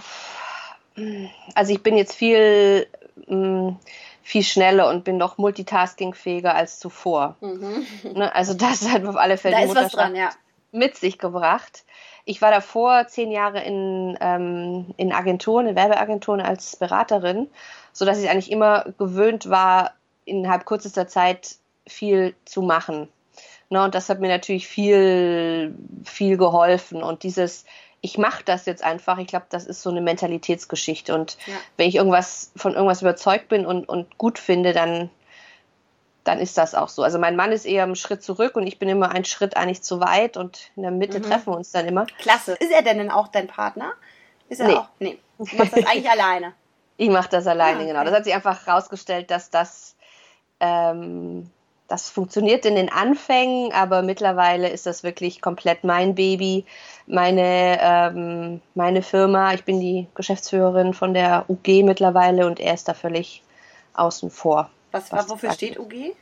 also 1.54 1.72
ich 1.72 1.82
bin 1.82 1.96
jetzt 1.96 2.14
viel, 2.14 2.86
mm, 3.26 3.70
viel 4.22 4.42
schneller 4.42 4.88
und 4.88 5.04
bin 5.04 5.18
doch 5.18 5.38
multitaskingfähiger 5.38 6.54
als 6.54 6.80
zuvor. 6.80 7.36
Mhm. 7.40 7.86
Ne, 8.14 8.34
also 8.34 8.54
das 8.54 8.88
hat 8.88 9.04
auf 9.04 9.16
alle 9.16 9.36
Fälle 9.36 9.56
da 9.56 9.60
die 9.62 9.66
Mutterschaft 9.68 9.96
dran, 9.96 10.16
ja. 10.16 10.30
mit 10.72 10.96
sich 10.96 11.18
gebracht. 11.18 11.84
Ich 12.24 12.42
war 12.42 12.50
davor 12.50 13.06
zehn 13.06 13.30
Jahre 13.30 13.62
in, 13.62 14.18
ähm, 14.20 14.94
in 14.96 15.12
Agenturen, 15.12 15.68
in 15.68 15.76
Werbeagenturen 15.76 16.40
als 16.40 16.76
Beraterin, 16.76 17.48
sodass 17.92 18.18
ich 18.18 18.28
eigentlich 18.28 18.50
immer 18.50 18.86
gewöhnt 18.98 19.48
war, 19.48 19.92
innerhalb 20.24 20.66
kürzester 20.66 21.06
Zeit 21.06 21.56
viel 21.86 22.34
zu 22.44 22.62
machen. 22.62 23.08
Ne, 23.68 23.82
und 23.82 23.94
das 23.94 24.08
hat 24.08 24.20
mir 24.20 24.28
natürlich 24.28 24.68
viel, 24.68 25.74
viel 26.04 26.36
geholfen. 26.36 27.02
Und 27.02 27.24
dieses, 27.24 27.64
ich 28.00 28.16
mache 28.16 28.44
das 28.44 28.64
jetzt 28.66 28.84
einfach, 28.84 29.18
ich 29.18 29.26
glaube, 29.26 29.46
das 29.48 29.66
ist 29.66 29.82
so 29.82 29.90
eine 29.90 30.00
Mentalitätsgeschichte. 30.00 31.12
Und 31.14 31.36
ja. 31.46 31.54
wenn 31.76 31.88
ich 31.88 31.96
irgendwas 31.96 32.52
von 32.54 32.74
irgendwas 32.74 33.02
überzeugt 33.02 33.48
bin 33.48 33.66
und, 33.66 33.88
und 33.88 34.18
gut 34.18 34.38
finde, 34.38 34.72
dann, 34.72 35.10
dann 36.22 36.38
ist 36.38 36.56
das 36.58 36.76
auch 36.76 36.88
so. 36.88 37.02
Also 37.02 37.18
mein 37.18 37.34
Mann 37.34 37.50
ist 37.50 37.64
eher 37.64 37.82
einen 37.82 37.96
Schritt 37.96 38.22
zurück 38.22 38.54
und 38.54 38.68
ich 38.68 38.78
bin 38.78 38.88
immer 38.88 39.10
einen 39.10 39.24
Schritt 39.24 39.56
eigentlich 39.56 39.82
zu 39.82 40.00
weit 40.00 40.36
und 40.36 40.70
in 40.76 40.82
der 40.82 40.92
Mitte 40.92 41.18
mhm. 41.18 41.24
treffen 41.24 41.52
wir 41.52 41.56
uns 41.56 41.72
dann 41.72 41.86
immer. 41.86 42.06
Klasse. 42.18 42.52
Ist 42.52 42.70
er 42.70 42.82
denn 42.82 43.10
auch 43.10 43.28
dein 43.28 43.48
Partner? 43.48 43.94
Ist 44.48 44.60
er 44.60 44.68
nee. 44.68 44.74
auch? 44.74 44.88
Nee. 45.00 45.18
Du 45.38 45.56
machst 45.56 45.76
das 45.76 45.86
eigentlich 45.86 46.10
alleine. 46.10 46.52
Ich 46.98 47.10
mache 47.10 47.28
das 47.28 47.46
alleine, 47.46 47.78
ah, 47.78 47.80
okay. 47.80 47.86
genau. 47.88 48.04
Das 48.04 48.14
hat 48.14 48.24
sich 48.24 48.34
einfach 48.34 48.66
herausgestellt, 48.66 49.30
dass 49.30 49.50
das 49.50 49.96
ähm, 50.60 51.50
das 51.88 52.08
funktioniert 52.08 52.64
in 52.66 52.74
den 52.74 52.90
Anfängen, 52.90 53.72
aber 53.72 54.02
mittlerweile 54.02 54.68
ist 54.68 54.86
das 54.86 55.02
wirklich 55.02 55.40
komplett 55.40 55.84
mein 55.84 56.14
Baby, 56.14 56.64
meine, 57.06 57.78
ähm, 57.80 58.60
meine 58.74 59.02
Firma. 59.02 59.54
Ich 59.54 59.64
bin 59.64 59.80
die 59.80 60.08
Geschäftsführerin 60.14 60.94
von 60.94 61.14
der 61.14 61.44
UG 61.48 61.84
mittlerweile 61.84 62.46
und 62.46 62.58
er 62.58 62.74
ist 62.74 62.88
da 62.88 62.94
völlig 62.94 63.42
außen 63.94 64.30
vor. 64.30 64.70
Was, 64.90 65.12
was 65.12 65.28
wofür 65.28 65.52
steht 65.52 65.78
UG? 65.78 66.14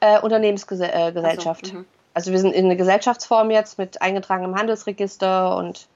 Äh, 0.00 0.20
Unternehmensgesellschaft. 0.20 1.66
So, 1.66 1.74
mhm. 1.74 1.84
also 2.14 2.32
wir 2.32 2.38
sind 2.38 2.54
in 2.54 2.64
eine 2.64 2.76
Gesellschaftsform 2.76 3.50
jetzt 3.50 3.78
mit 3.78 4.00
eingetragenem 4.00 4.56
Handelsregister 4.56 5.56
und 5.56 5.88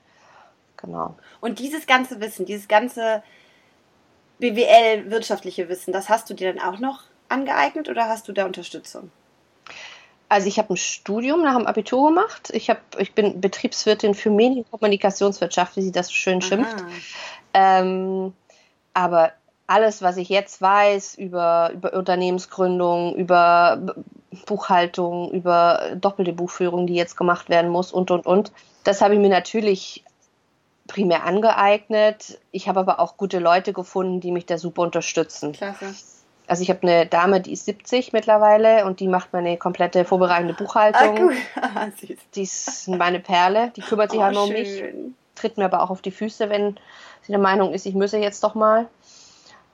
genau. 0.77 1.15
Und 1.41 1.59
dieses 1.59 1.87
ganze 1.87 2.21
Wissen, 2.21 2.45
dieses 2.45 2.69
ganze 2.69 3.23
BWL 4.41 5.11
wirtschaftliche 5.11 5.71
Wissen, 5.71 5.93
das 5.93 6.11
hast 6.11 6.29
du 6.29 6.35
dir 6.35 6.53
dann 6.53 6.63
auch 6.63 6.79
noch 6.79 7.05
angeeignet 7.35 7.89
oder 7.89 8.09
hast 8.09 8.29
du 8.29 8.33
da 8.33 8.47
Unterstützung? 8.47 9.11
Also 10.29 10.49
ich 10.49 10.59
habe 10.59 10.75
ein 10.75 10.77
Studium 10.77 11.43
nach 11.43 11.57
dem 11.57 11.67
Abitur 11.67 12.09
gemacht. 12.09 12.51
Ich, 12.53 12.71
hab, 12.71 12.79
ich 12.99 13.15
bin 13.15 13.41
Betriebswirtin 13.41 14.15
für 14.15 14.31
Medienkommunikationswirtschaft, 14.31 15.77
wie 15.77 15.83
sie 15.83 15.93
das 15.93 16.09
so 16.09 16.15
schön 16.15 16.41
schimpft. 16.41 16.83
Ähm, 17.53 18.33
aber 18.95 19.33
alles, 19.67 20.03
was 20.03 20.17
ich 20.17 20.29
jetzt 20.29 20.61
weiß 20.61 21.17
über, 21.17 21.71
über 21.73 21.93
Unternehmensgründung, 21.95 23.15
über 23.17 23.95
Buchhaltung, 24.47 25.31
über 25.31 25.93
doppelte 25.97 26.33
Buchführung, 26.33 26.87
die 26.87 26.95
jetzt 26.95 27.17
gemacht 27.17 27.49
werden 27.49 27.71
muss 27.71 27.93
und, 27.93 28.11
und, 28.11 28.27
und, 28.27 28.53
das 28.83 29.01
habe 29.01 29.15
ich 29.15 29.21
mir 29.21 29.31
natürlich 29.31 30.05
primär 30.87 31.25
angeeignet. 31.25 32.39
Ich 32.51 32.69
habe 32.69 32.81
aber 32.81 33.01
auch 33.01 33.17
gute 33.17 33.39
Leute 33.39 33.73
gefunden, 33.73 34.21
die 34.21 34.33
mich 34.33 34.45
da 34.45 34.59
super 34.59 34.83
unterstützen. 34.83 35.53
Klasse. 35.53 35.95
Also 36.47 36.63
ich 36.63 36.69
habe 36.69 36.83
eine 36.83 37.07
Dame, 37.07 37.41
die 37.41 37.53
ist 37.53 37.65
70 37.65 38.13
mittlerweile 38.13 38.85
und 38.85 39.01
die 39.01 39.09
macht 39.09 39.33
meine 39.33 39.57
komplette 39.57 40.05
vorbereitende 40.05 40.55
Buchhaltung. 40.55 41.31
Ah, 41.57 41.89
cool. 41.89 42.13
die 42.35 42.43
ist 42.43 42.89
meine 42.89 43.21
Perle, 43.21 43.73
die 43.77 43.81
kümmert 43.81 44.11
sich 44.11 44.21
oh, 44.21 44.25
halt 44.25 44.35
nur 44.35 44.45
um 44.45 44.51
mich, 44.51 44.83
tritt 45.35 45.57
mir 45.57 45.65
aber 45.65 45.83
auch 45.83 45.91
auf 45.91 46.03
die 46.03 46.11
Füße, 46.11 46.51
wenn 46.51 46.77
sie 47.23 47.33
der 47.33 47.41
Meinung 47.41 47.73
ist, 47.73 47.87
ich 47.87 47.95
müsse 47.95 48.19
jetzt 48.19 48.45
doch 48.45 48.55
mal. 48.55 48.89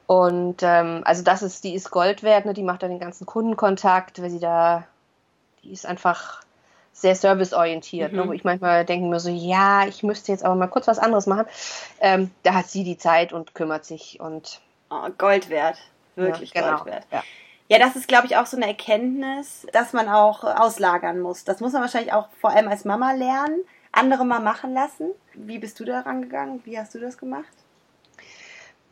Und 0.06 0.62
ähm, 0.62 1.02
also 1.04 1.22
das 1.22 1.42
ist, 1.42 1.62
die 1.62 1.74
ist 1.74 1.90
Gold 1.90 2.22
wert, 2.22 2.44
ne? 2.44 2.52
die 2.52 2.64
macht 2.64 2.82
dann 2.82 2.90
den 2.90 2.98
ganzen 2.98 3.26
Kundenkontakt, 3.26 4.20
weil 4.20 4.30
sie 4.30 4.40
da, 4.40 4.84
die 5.62 5.72
ist 5.72 5.86
einfach 5.86 6.42
sehr 6.92 7.14
serviceorientiert, 7.14 8.12
ne? 8.12 8.18
mhm. 8.18 8.24
ne? 8.24 8.28
wo 8.30 8.32
ich 8.32 8.42
manchmal 8.42 8.84
denke 8.84 9.08
mir 9.08 9.20
so, 9.20 9.30
ja, 9.30 9.86
ich 9.86 10.02
müsste 10.02 10.32
jetzt 10.32 10.44
aber 10.44 10.56
mal 10.56 10.66
kurz 10.66 10.88
was 10.88 10.98
anderes 10.98 11.26
machen. 11.26 11.46
Ähm, 12.00 12.30
da 12.42 12.54
hat 12.54 12.66
sie 12.66 12.82
die 12.82 12.98
Zeit 12.98 13.32
und 13.32 13.54
kümmert 13.54 13.84
sich 13.84 14.18
und 14.20 14.60
oh, 14.90 15.08
Gold 15.16 15.48
wert, 15.48 15.78
wirklich 16.20 16.52
ja, 16.54 16.62
genau. 16.62 16.76
Gold 16.76 16.92
wert. 16.92 17.06
Ja. 17.10 17.22
ja, 17.68 17.78
das 17.78 17.96
ist, 17.96 18.08
glaube 18.08 18.26
ich, 18.26 18.36
auch 18.36 18.46
so 18.46 18.56
eine 18.56 18.66
Erkenntnis, 18.66 19.66
dass 19.72 19.92
man 19.92 20.08
auch 20.08 20.44
auslagern 20.44 21.20
muss. 21.20 21.44
Das 21.44 21.60
muss 21.60 21.72
man 21.72 21.82
wahrscheinlich 21.82 22.12
auch 22.12 22.28
vor 22.40 22.50
allem 22.50 22.68
als 22.68 22.84
Mama 22.84 23.12
lernen, 23.12 23.60
andere 23.92 24.24
mal 24.24 24.40
machen 24.40 24.74
lassen. 24.74 25.10
Wie 25.34 25.58
bist 25.58 25.80
du 25.80 25.84
da 25.84 26.00
rangegangen? 26.00 26.60
Wie 26.64 26.78
hast 26.78 26.94
du 26.94 26.98
das 26.98 27.18
gemacht? 27.18 27.44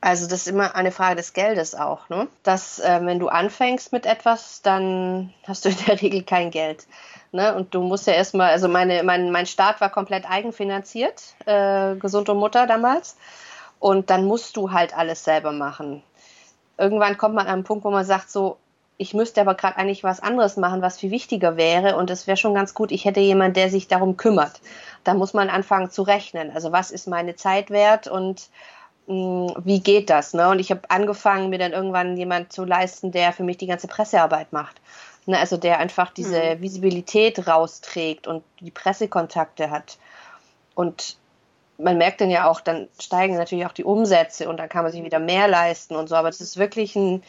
Also 0.00 0.28
das 0.28 0.42
ist 0.42 0.48
immer 0.48 0.76
eine 0.76 0.92
Frage 0.92 1.16
des 1.16 1.32
Geldes 1.32 1.74
auch, 1.74 2.08
ne? 2.08 2.28
Dass 2.44 2.78
äh, 2.78 3.00
wenn 3.02 3.18
du 3.18 3.28
anfängst 3.28 3.92
mit 3.92 4.06
etwas, 4.06 4.62
dann 4.62 5.34
hast 5.44 5.64
du 5.64 5.70
in 5.70 5.76
der 5.86 6.00
Regel 6.02 6.22
kein 6.22 6.52
Geld. 6.52 6.86
Ne? 7.32 7.54
Und 7.54 7.74
du 7.74 7.82
musst 7.82 8.06
ja 8.06 8.14
erstmal, 8.14 8.50
also 8.50 8.68
meine, 8.68 9.02
mein, 9.02 9.30
mein 9.30 9.46
Start 9.46 9.80
war 9.80 9.90
komplett 9.90 10.28
eigenfinanziert, 10.28 11.34
äh, 11.46 11.96
Gesund 11.96 12.28
und 12.28 12.38
Mutter 12.38 12.66
damals. 12.66 13.16
Und 13.80 14.10
dann 14.10 14.24
musst 14.24 14.56
du 14.56 14.72
halt 14.72 14.96
alles 14.96 15.24
selber 15.24 15.52
machen. 15.52 16.02
Irgendwann 16.78 17.18
kommt 17.18 17.34
man 17.34 17.46
an 17.46 17.54
einen 17.54 17.64
Punkt, 17.64 17.84
wo 17.84 17.90
man 17.90 18.04
sagt, 18.04 18.30
so, 18.30 18.56
ich 18.96 19.14
müsste 19.14 19.40
aber 19.40 19.54
gerade 19.54 19.76
eigentlich 19.76 20.04
was 20.04 20.20
anderes 20.20 20.56
machen, 20.56 20.82
was 20.82 20.98
viel 20.98 21.10
wichtiger 21.10 21.56
wäre. 21.56 21.96
Und 21.96 22.10
es 22.10 22.26
wäre 22.26 22.36
schon 22.36 22.54
ganz 22.54 22.74
gut, 22.74 22.90
ich 22.92 23.04
hätte 23.04 23.20
jemanden, 23.20 23.54
der 23.54 23.70
sich 23.70 23.88
darum 23.88 24.16
kümmert. 24.16 24.60
Da 25.04 25.14
muss 25.14 25.34
man 25.34 25.50
anfangen 25.50 25.90
zu 25.90 26.02
rechnen. 26.02 26.50
Also 26.52 26.72
was 26.72 26.90
ist 26.90 27.06
meine 27.06 27.36
Zeit 27.36 27.70
wert 27.70 28.08
und 28.08 28.48
mh, 29.06 29.54
hm, 29.54 29.64
wie 29.64 29.80
geht 29.80 30.10
das? 30.10 30.34
Ne? 30.34 30.48
Und 30.48 30.58
ich 30.58 30.70
habe 30.70 30.82
angefangen, 30.88 31.50
mir 31.50 31.58
dann 31.58 31.72
irgendwann 31.72 32.16
jemand 32.16 32.52
zu 32.52 32.64
leisten, 32.64 33.12
der 33.12 33.32
für 33.32 33.44
mich 33.44 33.58
die 33.58 33.66
ganze 33.66 33.86
Pressearbeit 33.86 34.52
macht. 34.52 34.80
Ne, 35.28 35.38
also 35.38 35.58
der 35.58 35.78
einfach 35.78 36.10
diese 36.10 36.56
mhm. 36.56 36.62
Visibilität 36.62 37.46
rausträgt 37.46 38.26
und 38.26 38.42
die 38.60 38.70
Pressekontakte 38.70 39.70
hat. 39.70 39.98
Und 40.74 41.18
man 41.78 41.96
merkt 41.96 42.20
dann 42.20 42.30
ja 42.30 42.48
auch, 42.48 42.60
dann 42.60 42.88
steigen 43.00 43.36
natürlich 43.36 43.64
auch 43.64 43.72
die 43.72 43.84
Umsätze 43.84 44.48
und 44.48 44.58
dann 44.58 44.68
kann 44.68 44.82
man 44.82 44.92
sich 44.92 45.04
wieder 45.04 45.20
mehr 45.20 45.48
leisten 45.48 45.94
und 45.94 46.08
so. 46.08 46.16
Aber 46.16 46.28
es 46.28 46.40
ist 46.40 46.56
wirklich 46.58 46.96
ein, 46.96 47.22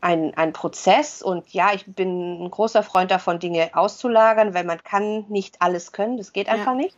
ein, 0.00 0.34
ein 0.36 0.52
Prozess 0.52 1.22
und 1.22 1.48
ja, 1.50 1.72
ich 1.72 1.86
bin 1.86 2.44
ein 2.44 2.50
großer 2.50 2.82
Freund 2.82 3.10
davon, 3.10 3.38
Dinge 3.38 3.70
auszulagern, 3.72 4.52
weil 4.52 4.64
man 4.64 4.82
kann 4.82 5.24
nicht 5.28 5.62
alles 5.62 5.92
können, 5.92 6.18
das 6.18 6.32
geht 6.32 6.48
einfach 6.48 6.72
ja. 6.72 6.74
nicht. 6.74 6.96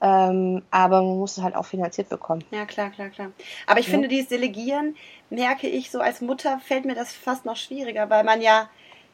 Ähm, 0.00 0.64
aber 0.72 1.00
man 1.00 1.18
muss 1.18 1.36
es 1.36 1.44
halt 1.44 1.54
auch 1.54 1.66
finanziert 1.66 2.08
bekommen. 2.08 2.44
Ja, 2.50 2.66
klar, 2.66 2.90
klar, 2.90 3.08
klar. 3.10 3.30
Aber 3.68 3.78
ich 3.78 3.86
ja. 3.86 3.92
finde, 3.92 4.08
dieses 4.08 4.28
Delegieren, 4.28 4.96
merke 5.30 5.68
ich, 5.68 5.92
so 5.92 6.00
als 6.00 6.20
Mutter 6.20 6.58
fällt 6.58 6.84
mir 6.84 6.96
das 6.96 7.12
fast 7.12 7.44
noch 7.44 7.56
schwieriger, 7.56 8.10
weil 8.10 8.24
man 8.24 8.42
ja 8.42 8.68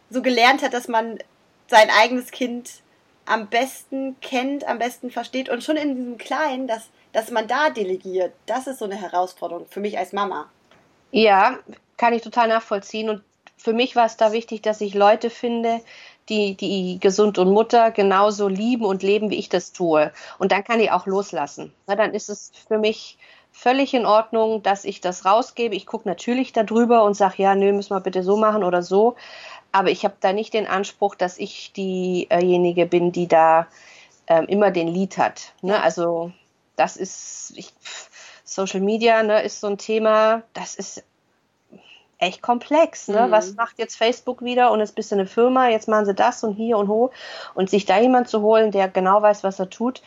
so 0.08 0.22
gelernt 0.22 0.62
hat, 0.62 0.72
dass 0.72 0.88
man 0.88 1.18
sein 1.66 1.90
eigenes 1.90 2.30
Kind 2.30 2.82
am 3.28 3.48
besten 3.48 4.16
kennt, 4.20 4.66
am 4.66 4.78
besten 4.78 5.10
versteht 5.10 5.48
und 5.48 5.62
schon 5.62 5.76
in 5.76 5.94
diesem 5.94 6.18
Kleinen, 6.18 6.66
dass, 6.66 6.88
dass 7.12 7.30
man 7.30 7.46
da 7.46 7.70
delegiert, 7.70 8.32
das 8.46 8.66
ist 8.66 8.78
so 8.78 8.84
eine 8.84 8.96
Herausforderung 8.96 9.66
für 9.68 9.80
mich 9.80 9.98
als 9.98 10.12
Mama. 10.12 10.48
Ja, 11.10 11.58
kann 11.96 12.12
ich 12.12 12.22
total 12.22 12.48
nachvollziehen 12.48 13.10
und 13.10 13.22
für 13.56 13.72
mich 13.72 13.96
war 13.96 14.06
es 14.06 14.16
da 14.16 14.32
wichtig, 14.32 14.62
dass 14.62 14.80
ich 14.80 14.94
Leute 14.94 15.30
finde, 15.30 15.80
die, 16.28 16.54
die 16.54 16.98
gesund 17.00 17.38
und 17.38 17.50
Mutter 17.50 17.90
genauso 17.90 18.48
lieben 18.48 18.84
und 18.84 19.02
leben, 19.02 19.30
wie 19.30 19.38
ich 19.38 19.48
das 19.48 19.72
tue. 19.72 20.12
Und 20.38 20.52
dann 20.52 20.62
kann 20.62 20.80
ich 20.80 20.90
auch 20.90 21.06
loslassen. 21.06 21.72
Na, 21.86 21.96
dann 21.96 22.14
ist 22.14 22.28
es 22.28 22.52
für 22.68 22.78
mich 22.78 23.18
völlig 23.50 23.94
in 23.94 24.06
Ordnung, 24.06 24.62
dass 24.62 24.84
ich 24.84 25.00
das 25.00 25.24
rausgebe. 25.24 25.74
Ich 25.74 25.86
gucke 25.86 26.08
natürlich 26.08 26.52
darüber 26.52 27.02
und 27.02 27.14
sage, 27.14 27.42
ja, 27.42 27.54
nö, 27.54 27.72
müssen 27.72 27.94
wir 27.94 28.00
bitte 28.00 28.22
so 28.22 28.36
machen 28.36 28.62
oder 28.62 28.82
so. 28.82 29.16
Aber 29.72 29.90
ich 29.90 30.04
habe 30.04 30.16
da 30.20 30.32
nicht 30.32 30.54
den 30.54 30.66
Anspruch, 30.66 31.14
dass 31.14 31.38
ich 31.38 31.72
diejenige 31.72 32.86
bin, 32.86 33.12
die 33.12 33.28
da 33.28 33.66
ähm, 34.26 34.46
immer 34.46 34.70
den 34.70 34.88
Lied 34.88 35.18
hat. 35.18 35.52
Ne? 35.62 35.80
Also 35.82 36.32
das 36.76 36.96
ist 36.96 37.52
ich, 37.56 37.72
Social 38.44 38.80
Media 38.80 39.22
ne, 39.22 39.42
ist 39.42 39.60
so 39.60 39.66
ein 39.66 39.78
Thema, 39.78 40.42
das 40.54 40.74
ist 40.74 41.04
echt 42.18 42.42
komplex. 42.42 43.08
Ne? 43.08 43.26
Mhm. 43.26 43.30
Was 43.30 43.54
macht 43.54 43.78
jetzt 43.78 43.96
Facebook 43.96 44.42
wieder 44.42 44.70
und 44.72 44.80
ist 44.80 44.92
ein 44.92 44.94
bisschen 44.96 45.20
eine 45.20 45.28
Firma, 45.28 45.68
jetzt 45.68 45.88
machen 45.88 46.06
sie 46.06 46.14
das 46.14 46.42
und 46.42 46.54
hier 46.54 46.76
und 46.78 46.88
ho. 46.88 47.10
Und 47.54 47.70
sich 47.70 47.86
da 47.86 47.98
jemand 47.98 48.28
zu 48.28 48.42
holen, 48.42 48.70
der 48.70 48.88
genau 48.88 49.22
weiß, 49.22 49.44
was 49.44 49.58
er 49.58 49.70
tut, 49.70 50.02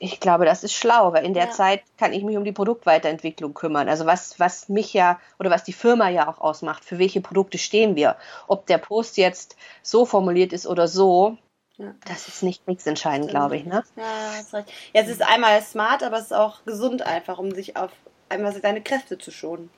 ich 0.00 0.20
glaube, 0.20 0.44
das 0.44 0.64
ist 0.64 0.74
schlau, 0.74 1.12
weil 1.12 1.24
in 1.24 1.34
der 1.34 1.46
ja. 1.46 1.50
Zeit 1.50 1.82
kann 1.98 2.12
ich 2.12 2.22
mich 2.22 2.36
um 2.36 2.44
die 2.44 2.52
Produktweiterentwicklung 2.52 3.54
kümmern. 3.54 3.88
Also 3.88 4.06
was, 4.06 4.38
was 4.38 4.68
mich 4.68 4.92
ja 4.92 5.20
oder 5.38 5.50
was 5.50 5.64
die 5.64 5.72
Firma 5.72 6.08
ja 6.08 6.28
auch 6.28 6.40
ausmacht, 6.40 6.84
für 6.84 6.98
welche 6.98 7.20
Produkte 7.20 7.58
stehen 7.58 7.96
wir. 7.96 8.16
Ob 8.46 8.66
der 8.66 8.78
Post 8.78 9.16
jetzt 9.16 9.56
so 9.82 10.04
formuliert 10.04 10.52
ist 10.52 10.66
oder 10.66 10.88
so, 10.88 11.36
ja. 11.76 11.94
das 12.06 12.28
ist 12.28 12.42
nicht 12.42 12.66
nichts 12.68 12.86
entscheidend, 12.86 13.30
glaube 13.30 13.56
ich. 13.56 13.64
Ne? 13.64 13.84
Ja, 13.96 14.32
das 14.38 14.54
recht. 14.54 14.72
Ja, 14.92 15.02
es 15.02 15.08
ist 15.08 15.22
einmal 15.22 15.60
smart, 15.62 16.02
aber 16.02 16.18
es 16.18 16.26
ist 16.26 16.34
auch 16.34 16.64
gesund 16.64 17.02
einfach, 17.02 17.38
um 17.38 17.52
sich 17.52 17.76
auf 17.76 17.90
einmal 18.28 18.52
seine 18.52 18.82
Kräfte 18.82 19.18
zu 19.18 19.30
schonen. 19.30 19.70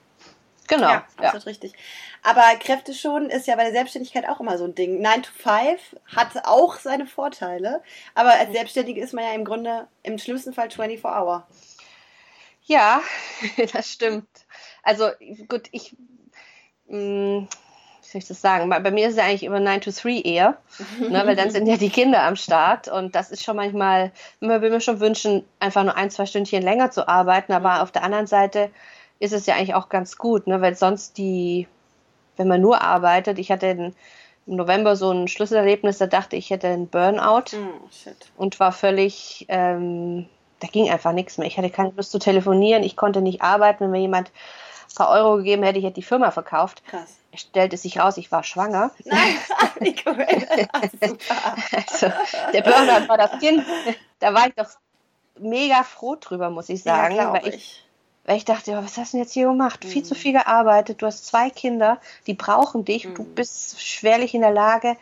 Genau. 0.70 0.88
Ja, 0.88 1.04
absolut 1.16 1.44
ja. 1.44 1.50
richtig. 1.50 1.72
Aber 2.22 2.42
Kräfte 2.60 2.94
schon 2.94 3.28
ist 3.28 3.48
ja 3.48 3.56
bei 3.56 3.64
der 3.64 3.72
Selbstständigkeit 3.72 4.28
auch 4.28 4.38
immer 4.38 4.56
so 4.56 4.64
ein 4.64 4.74
Ding. 4.76 5.02
9 5.02 5.24
to 5.24 5.30
5 5.36 5.96
hat 6.14 6.44
auch 6.44 6.78
seine 6.78 7.06
Vorteile, 7.06 7.82
aber 8.14 8.30
als 8.30 8.52
Selbstständige 8.52 9.00
ist 9.00 9.12
man 9.12 9.24
ja 9.24 9.32
im 9.32 9.44
Grunde 9.44 9.88
im 10.04 10.16
schlimmsten 10.16 10.52
Fall 10.52 10.70
24 10.70 11.04
Hour. 11.04 11.44
Ja, 12.62 13.02
das 13.72 13.90
stimmt. 13.90 14.28
Also 14.84 15.08
gut, 15.48 15.66
ich, 15.72 15.96
mh, 16.86 16.98
hm, 16.98 17.48
wie 18.00 18.06
soll 18.06 18.20
ich 18.20 18.28
das 18.28 18.40
sagen? 18.40 18.70
Bei, 18.70 18.78
bei, 18.78 18.92
mir 18.92 19.06
ist 19.08 19.14
es 19.14 19.18
ja 19.18 19.24
eigentlich 19.24 19.42
immer 19.42 19.58
9 19.58 19.80
to 19.80 19.90
3 19.90 20.20
eher, 20.20 20.56
ne, 21.00 21.22
weil 21.26 21.34
dann 21.34 21.50
sind 21.50 21.66
ja 21.66 21.78
die 21.78 21.90
Kinder 21.90 22.22
am 22.22 22.36
Start 22.36 22.86
und 22.86 23.16
das 23.16 23.32
ist 23.32 23.42
schon 23.42 23.56
manchmal, 23.56 24.12
man 24.38 24.62
will 24.62 24.70
mir 24.70 24.80
schon 24.80 25.00
wünschen, 25.00 25.44
einfach 25.58 25.82
nur 25.82 25.96
ein, 25.96 26.10
zwei 26.10 26.26
Stündchen 26.26 26.62
länger 26.62 26.92
zu 26.92 27.08
arbeiten, 27.08 27.52
aber 27.52 27.82
auf 27.82 27.90
der 27.90 28.04
anderen 28.04 28.28
Seite 28.28 28.70
ist 29.20 29.32
es 29.32 29.46
ja 29.46 29.54
eigentlich 29.54 29.74
auch 29.74 29.88
ganz 29.88 30.16
gut, 30.16 30.46
ne? 30.46 30.60
weil 30.60 30.74
sonst 30.74 31.18
die, 31.18 31.68
wenn 32.36 32.48
man 32.48 32.60
nur 32.60 32.82
arbeitet, 32.82 33.38
ich 33.38 33.52
hatte 33.52 33.66
im 33.66 33.94
November 34.46 34.96
so 34.96 35.10
ein 35.12 35.28
Schlüsselerlebnis, 35.28 35.98
da 35.98 36.06
dachte 36.06 36.36
ich, 36.36 36.46
ich 36.46 36.50
hätte 36.50 36.68
einen 36.68 36.88
Burnout 36.88 37.54
oh, 37.54 38.10
und 38.36 38.58
war 38.58 38.72
völlig, 38.72 39.46
ähm, 39.48 40.26
da 40.58 40.68
ging 40.68 40.90
einfach 40.90 41.12
nichts 41.12 41.38
mehr. 41.38 41.46
Ich 41.46 41.58
hatte 41.58 41.70
keine 41.70 41.90
Lust 41.90 42.10
zu 42.10 42.18
telefonieren, 42.18 42.82
ich 42.82 42.96
konnte 42.96 43.20
nicht 43.20 43.42
arbeiten, 43.42 43.84
wenn 43.84 43.90
mir 43.90 44.00
jemand 44.00 44.28
ein 44.28 44.94
paar 44.96 45.10
Euro 45.10 45.36
gegeben 45.36 45.62
hätte, 45.62 45.78
ich 45.78 45.84
hätte 45.84 45.94
die 45.94 46.02
Firma 46.02 46.30
verkauft. 46.30 46.82
Krass. 46.86 47.18
Stellte 47.32 47.76
sich 47.76 48.00
raus, 48.00 48.16
ich 48.16 48.32
war 48.32 48.42
schwanger. 48.42 48.90
Nein, 49.04 49.36
wie 49.80 49.94
cool. 50.04 50.26
also, 50.72 52.12
der 52.52 52.62
Burnout 52.62 53.08
war 53.08 53.18
das 53.18 53.38
Kind. 53.38 53.64
Da 54.18 54.34
war 54.34 54.48
ich 54.48 54.54
doch 54.54 54.66
mega 55.38 55.84
froh 55.84 56.16
drüber, 56.16 56.50
muss 56.50 56.68
ich 56.70 56.82
sagen. 56.82 57.14
Ja, 57.14 57.32
weil 57.32 57.54
ich, 57.54 57.84
weil 58.30 58.36
ich 58.36 58.44
dachte, 58.44 58.76
was 58.76 58.96
hast 58.96 59.12
du 59.12 59.16
denn 59.16 59.24
jetzt 59.24 59.32
hier 59.32 59.48
gemacht? 59.48 59.82
Mhm. 59.82 59.88
Viel 59.88 60.04
zu 60.04 60.14
mhm. 60.14 60.18
viel 60.18 60.32
gearbeitet, 60.34 61.02
du 61.02 61.06
hast 61.06 61.26
zwei 61.26 61.50
Kinder, 61.50 61.98
die 62.28 62.34
brauchen 62.34 62.84
dich, 62.84 63.08
mhm. 63.08 63.14
du 63.16 63.24
bist 63.24 63.82
schwerlich 63.82 64.34
in 64.34 64.40
der 64.40 64.52
Lage, 64.52 64.96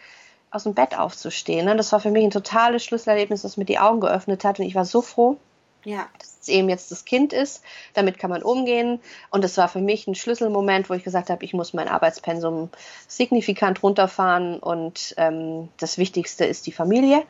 aus 0.50 0.62
dem 0.62 0.72
Bett 0.72 0.98
aufzustehen. 0.98 1.66
Ne? 1.66 1.76
Das 1.76 1.92
war 1.92 2.00
für 2.00 2.10
mich 2.10 2.24
ein 2.24 2.30
totales 2.30 2.82
Schlüsselerlebnis, 2.84 3.42
das 3.42 3.58
mir 3.58 3.66
die 3.66 3.78
Augen 3.78 4.00
geöffnet 4.00 4.44
hat 4.44 4.60
und 4.60 4.64
ich 4.64 4.74
war 4.74 4.86
so 4.86 5.02
froh, 5.02 5.36
ja. 5.84 6.06
dass 6.18 6.38
es 6.40 6.48
eben 6.48 6.70
jetzt 6.70 6.90
das 6.90 7.04
Kind 7.04 7.34
ist. 7.34 7.62
Damit 7.92 8.18
kann 8.18 8.30
man 8.30 8.42
umgehen 8.42 8.98
und 9.28 9.44
es 9.44 9.58
war 9.58 9.68
für 9.68 9.82
mich 9.82 10.06
ein 10.06 10.14
Schlüsselmoment, 10.14 10.88
wo 10.88 10.94
ich 10.94 11.04
gesagt 11.04 11.28
habe, 11.28 11.44
ich 11.44 11.52
muss 11.52 11.74
mein 11.74 11.88
Arbeitspensum 11.88 12.70
signifikant 13.08 13.82
runterfahren 13.82 14.58
und 14.58 15.14
ähm, 15.18 15.68
das 15.76 15.98
Wichtigste 15.98 16.46
ist 16.46 16.66
die 16.66 16.72
Familie. 16.72 17.24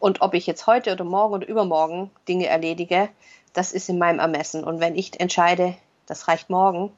Und 0.00 0.20
ob 0.20 0.34
ich 0.34 0.48
jetzt 0.48 0.66
heute 0.66 0.90
oder 0.90 1.04
morgen 1.04 1.34
oder 1.34 1.46
übermorgen 1.46 2.10
Dinge 2.26 2.48
erledige, 2.48 3.08
das 3.54 3.72
ist 3.72 3.88
in 3.88 3.98
meinem 3.98 4.18
Ermessen. 4.18 4.62
Und 4.62 4.80
wenn 4.80 4.94
ich 4.94 5.18
entscheide, 5.18 5.74
das 6.06 6.28
reicht 6.28 6.50
morgen, 6.50 6.92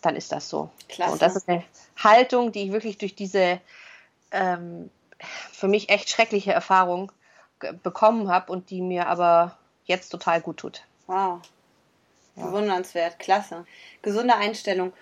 dann 0.00 0.16
ist 0.16 0.32
das 0.32 0.48
so. 0.48 0.70
Klasse. 0.88 1.12
Und 1.12 1.22
das 1.22 1.36
ist 1.36 1.48
eine 1.48 1.64
Haltung, 2.02 2.52
die 2.52 2.62
ich 2.62 2.72
wirklich 2.72 2.96
durch 2.96 3.14
diese 3.14 3.60
ähm, 4.30 4.90
für 5.52 5.68
mich 5.68 5.90
echt 5.90 6.08
schreckliche 6.08 6.52
Erfahrung 6.52 7.12
bekommen 7.82 8.28
habe 8.28 8.52
und 8.52 8.70
die 8.70 8.80
mir 8.80 9.08
aber 9.08 9.56
jetzt 9.84 10.10
total 10.10 10.40
gut 10.40 10.58
tut. 10.58 10.82
Wow. 11.06 11.40
Ja. 12.36 12.46
Bewundernswert, 12.46 13.18
klasse. 13.18 13.66
Gesunde 14.02 14.36
Einstellung. 14.36 14.92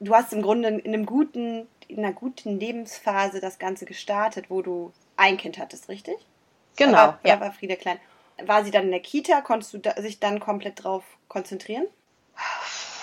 Du 0.00 0.14
hast 0.14 0.32
im 0.32 0.42
Grunde 0.42 0.68
in 0.68 0.94
einem 0.94 1.06
guten, 1.06 1.68
in 1.88 1.98
einer 1.98 2.12
guten 2.12 2.58
Lebensphase 2.58 3.40
das 3.40 3.58
Ganze 3.58 3.84
gestartet, 3.84 4.46
wo 4.48 4.60
du 4.60 4.92
ein 5.16 5.36
Kind 5.36 5.58
hattest, 5.58 5.88
richtig? 5.88 6.16
Genau. 6.76 6.92
Da 6.92 7.06
war, 7.06 7.18
ja. 7.24 7.40
war 7.40 7.52
Frieda 7.52 7.76
klein. 7.76 8.00
War 8.46 8.64
sie 8.64 8.70
dann 8.70 8.84
in 8.84 8.90
der 8.90 9.00
Kita? 9.00 9.40
Konntest 9.40 9.74
du 9.74 9.78
da, 9.78 10.00
sich 10.00 10.20
dann 10.20 10.40
komplett 10.40 10.84
drauf 10.84 11.04
konzentrieren? 11.28 11.86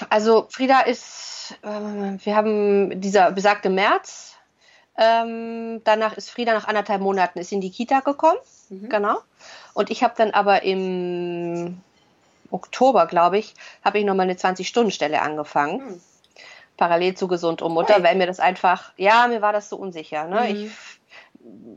Also 0.09 0.47
Frieda 0.49 0.81
ist, 0.81 1.57
äh, 1.63 1.67
wir 1.67 2.35
haben 2.35 3.01
dieser 3.01 3.31
besagte 3.31 3.69
März 3.69 4.37
ähm, 4.97 5.81
danach 5.83 6.17
ist 6.17 6.31
Frieda 6.31 6.53
nach 6.53 6.67
anderthalb 6.67 7.01
Monaten 7.01 7.37
ist 7.37 7.51
in 7.51 7.61
die 7.61 7.71
Kita 7.71 7.99
gekommen. 7.99 8.39
Mhm. 8.69 8.89
Genau. 8.89 9.19
Und 9.73 9.91
ich 9.91 10.03
habe 10.03 10.15
dann 10.17 10.31
aber 10.31 10.63
im 10.63 11.81
Oktober, 12.49 13.05
glaube 13.05 13.37
ich, 13.37 13.53
habe 13.85 13.99
ich 13.99 14.05
nochmal 14.05 14.23
eine 14.23 14.33
20-Stunden-Stelle 14.33 15.21
angefangen. 15.21 15.85
Mhm. 15.85 16.01
Parallel 16.77 17.15
zu 17.15 17.27
Gesund 17.27 17.61
um 17.61 17.73
Mutter, 17.73 17.95
hey. 17.95 18.03
weil 18.03 18.15
mir 18.15 18.27
das 18.27 18.39
einfach, 18.39 18.91
ja, 18.97 19.27
mir 19.27 19.41
war 19.41 19.53
das 19.53 19.69
so 19.69 19.77
unsicher. 19.77 20.25
Ne? 20.25 20.41
Mhm. 20.41 20.65
Ich, 20.65 20.71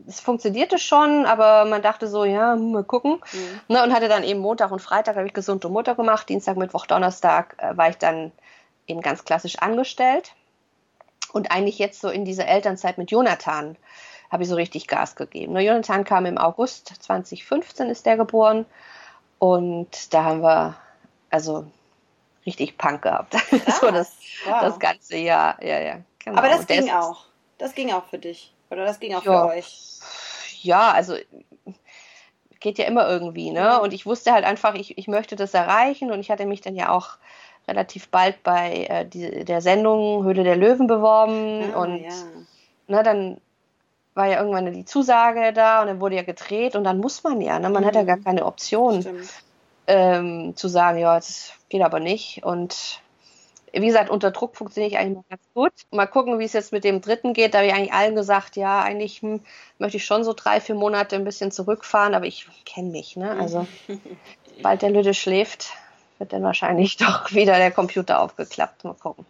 es 0.07 0.21
funktionierte 0.21 0.79
schon, 0.79 1.27
aber 1.27 1.65
man 1.65 1.83
dachte 1.83 2.09
so, 2.09 2.25
ja, 2.25 2.57
mal 2.57 2.85
gucken. 2.85 3.21
Mhm. 3.33 3.61
Ne, 3.69 3.83
und 3.83 3.95
hatte 3.95 4.09
dann 4.09 4.25
eben 4.25 4.41
Montag 4.41 4.71
und 4.71 4.81
Freitag 4.81 5.17
habe 5.17 5.27
ich 5.27 5.35
Gesund 5.35 5.65
um 5.65 5.73
Mutter 5.73 5.95
gemacht. 5.95 6.29
Dienstag, 6.29 6.57
Mittwoch, 6.57 6.87
Donnerstag 6.87 7.57
äh, 7.59 7.77
war 7.77 7.89
ich 7.89 7.97
dann 7.97 8.33
eben 8.87 9.01
ganz 9.01 9.25
klassisch 9.25 9.59
angestellt. 9.59 10.35
Und 11.33 11.53
eigentlich 11.53 11.79
jetzt 11.79 12.01
so 12.01 12.09
in 12.09 12.25
dieser 12.25 12.47
Elternzeit 12.47 12.99
mit 12.99 13.11
Jonathan 13.11 13.77
habe 14.31 14.43
ich 14.43 14.49
so 14.49 14.57
richtig 14.57 14.89
Gas 14.89 15.17
gegeben. 15.17 15.53
Ne, 15.53 15.61
Jonathan 15.63 16.05
kam 16.05 16.27
im 16.27 16.39
August 16.39 16.93
2015, 17.01 17.89
ist 17.89 18.07
der 18.07 18.17
geboren. 18.17 18.67
Und 19.39 20.13
da 20.13 20.25
haben 20.25 20.43
wir 20.43 20.77
also 21.31 21.67
richtig 22.47 22.79
Punk 22.79 23.03
gehabt. 23.03 23.35
so 23.81 23.91
das, 23.91 24.17
wow. 24.45 24.61
das 24.61 24.79
ganze 24.79 25.17
Jahr. 25.17 25.63
Ja, 25.63 25.79
ja, 25.79 26.01
genau. 26.19 26.39
Aber 26.39 26.49
das 26.49 26.67
ging 26.67 26.91
auch. 26.91 27.27
Das 27.59 27.75
ging 27.75 27.93
auch 27.93 28.07
für 28.07 28.19
dich. 28.19 28.55
Oder 28.71 28.85
das 28.85 29.01
ging 29.01 29.15
auch 29.15 29.25
ja, 29.25 29.49
für 29.49 29.55
euch. 29.55 29.99
Ja, 30.63 30.93
also 30.93 31.15
geht 32.61 32.79
ja 32.79 32.85
immer 32.85 33.09
irgendwie, 33.09 33.51
ne? 33.51 33.81
Und 33.81 33.93
ich 33.93 34.07
wusste 34.07 34.33
halt 34.33 34.45
einfach, 34.45 34.75
ich, 34.75 34.97
ich 34.99 35.09
möchte 35.09 35.35
das 35.35 35.55
erreichen 35.55 36.13
und 36.13 36.21
ich 36.21 36.31
hatte 36.31 36.47
mich 36.47 36.61
dann 36.61 36.77
ja 36.77 36.91
auch 36.91 37.17
relativ 37.67 38.09
bald 38.09 38.43
bei 38.43 38.87
äh, 38.89 39.07
die, 39.07 39.45
der 39.45 39.63
Sendung 39.63 40.25
Höhle 40.25 40.45
der 40.45 40.57
Löwen 40.57 40.87
beworben 40.87 41.73
ah, 41.75 41.83
und 41.83 42.01
ja. 42.01 42.11
ne, 42.89 43.03
dann 43.03 43.41
war 44.15 44.27
ja 44.27 44.39
irgendwann 44.39 44.73
die 44.73 44.85
Zusage 44.85 45.53
da 45.53 45.81
und 45.81 45.87
dann 45.87 46.01
wurde 46.01 46.17
ja 46.17 46.23
gedreht 46.23 46.77
und 46.77 46.85
dann 46.85 46.99
muss 46.99 47.23
man 47.23 47.41
ja, 47.41 47.59
ne? 47.59 47.71
man 47.71 47.83
mhm. 47.83 47.87
hat 47.87 47.95
ja 47.95 48.03
gar 48.03 48.17
mhm. 48.17 48.25
keine 48.25 48.45
Option 48.45 49.05
ähm, 49.87 50.57
zu 50.57 50.69
sagen, 50.69 50.99
ja, 50.99 51.15
das 51.17 51.53
geht 51.69 51.83
aber 51.83 52.01
nicht 52.01 52.45
und 52.45 53.01
wie 53.73 53.87
gesagt, 53.87 54.11
unter 54.11 54.31
Druck 54.31 54.57
funktioniere 54.57 54.91
ich 54.91 54.99
eigentlich 54.99 55.17
mal 55.17 55.25
ganz 55.29 55.43
gut. 55.55 55.73
Mal 55.91 56.07
gucken, 56.07 56.39
wie 56.39 56.45
es 56.45 56.53
jetzt 56.53 56.73
mit 56.73 56.85
dem 56.85 57.01
dritten 57.01 57.33
geht. 57.33 57.55
Da 57.55 57.59
habe 57.59 57.69
ich 57.69 57.75
eigentlich 57.75 57.93
allen 57.93 58.15
gesagt, 58.15 58.57
ja, 58.57 58.83
eigentlich 58.83 59.23
hm, 59.23 59.41
möchte 59.79 59.97
ich 59.97 60.05
schon 60.05 60.25
so 60.25 60.33
drei, 60.33 60.61
vier 60.61 60.75
Monate 60.75 61.17
ein 61.17 61.25
bisschen 61.25 61.51
zurückfahren, 61.51 62.15
aber 62.15 62.27
ich 62.27 62.47
kenne 62.65 62.91
mich, 62.91 63.17
ne? 63.17 63.33
Also 63.39 63.67
bald 64.63 64.83
der 64.83 64.91
Lüde 64.91 65.15
schläft, 65.15 65.73
wird 66.19 66.33
dann 66.33 66.43
wahrscheinlich 66.43 66.97
doch 66.99 67.33
wieder 67.33 67.57
der 67.57 67.71
Computer 67.71 68.21
aufgeklappt. 68.21 68.85
Mal 68.85 68.95
gucken. 68.95 69.27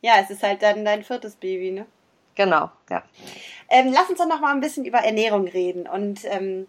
Ja, 0.00 0.14
es 0.20 0.30
ist 0.30 0.42
halt 0.42 0.62
dann 0.62 0.84
dein 0.84 1.04
viertes 1.04 1.36
Baby, 1.36 1.70
ne? 1.70 1.86
Genau, 2.34 2.70
ja. 2.90 3.02
Ähm, 3.68 3.92
lass 3.92 4.08
uns 4.08 4.18
doch 4.18 4.26
noch 4.26 4.40
mal 4.40 4.52
ein 4.52 4.60
bisschen 4.60 4.84
über 4.84 4.98
Ernährung 4.98 5.46
reden 5.46 5.86
und 5.86 6.24
ähm, 6.24 6.66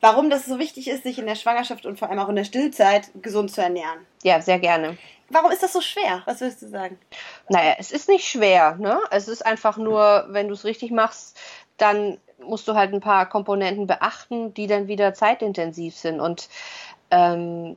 warum 0.00 0.30
das 0.30 0.46
so 0.46 0.58
wichtig 0.58 0.88
ist, 0.88 1.02
sich 1.02 1.18
in 1.18 1.26
der 1.26 1.34
Schwangerschaft 1.34 1.86
und 1.86 1.98
vor 1.98 2.08
allem 2.08 2.18
auch 2.18 2.28
in 2.28 2.36
der 2.36 2.44
Stillzeit 2.44 3.10
gesund 3.22 3.50
zu 3.50 3.62
ernähren. 3.62 4.06
Ja, 4.22 4.40
sehr 4.40 4.58
gerne. 4.58 4.96
Warum 5.28 5.52
ist 5.52 5.62
das 5.62 5.72
so 5.72 5.80
schwer? 5.80 6.22
Was 6.26 6.40
würdest 6.40 6.62
du 6.62 6.68
sagen? 6.68 6.98
Naja, 7.48 7.76
es 7.78 7.92
ist 7.92 8.08
nicht 8.08 8.26
schwer. 8.26 8.76
Ne? 8.76 8.98
Es 9.10 9.28
ist 9.28 9.46
einfach 9.46 9.76
nur, 9.76 10.26
wenn 10.28 10.48
du 10.48 10.54
es 10.54 10.64
richtig 10.64 10.90
machst, 10.90 11.38
dann 11.76 12.18
musst 12.42 12.66
du 12.66 12.74
halt 12.74 12.92
ein 12.92 13.00
paar 13.00 13.28
Komponenten 13.28 13.86
beachten, 13.86 14.54
die 14.54 14.66
dann 14.66 14.88
wieder 14.88 15.14
zeitintensiv 15.14 15.96
sind. 15.96 16.20
Und 16.20 16.48
ähm, 17.10 17.76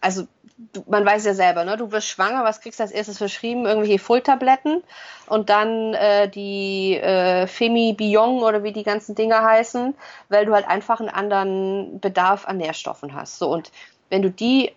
also 0.00 0.26
du, 0.72 0.84
man 0.88 1.04
weiß 1.04 1.24
ja 1.24 1.34
selber, 1.34 1.64
ne? 1.64 1.76
Du 1.76 1.92
wirst 1.92 2.08
schwanger, 2.08 2.44
was 2.44 2.60
kriegst 2.60 2.78
du 2.78 2.84
als 2.84 2.92
erstes 2.92 3.18
verschrieben? 3.18 3.66
Irgendwelche 3.66 3.98
Fulltabletten 3.98 4.82
und 5.26 5.50
dann 5.50 5.94
äh, 5.94 6.28
die 6.28 6.96
äh, 6.96 7.46
Femi 7.46 7.94
Biong 7.94 8.42
oder 8.42 8.62
wie 8.62 8.72
die 8.72 8.82
ganzen 8.82 9.14
Dinger 9.14 9.42
heißen, 9.42 9.94
weil 10.28 10.46
du 10.46 10.54
halt 10.54 10.68
einfach 10.68 11.00
einen 11.00 11.08
anderen 11.08 12.00
Bedarf 12.00 12.46
an 12.46 12.58
Nährstoffen 12.58 13.14
hast. 13.14 13.38
So 13.38 13.50
und 13.50 13.70
wenn 14.10 14.22
du 14.22 14.30
die 14.30 14.72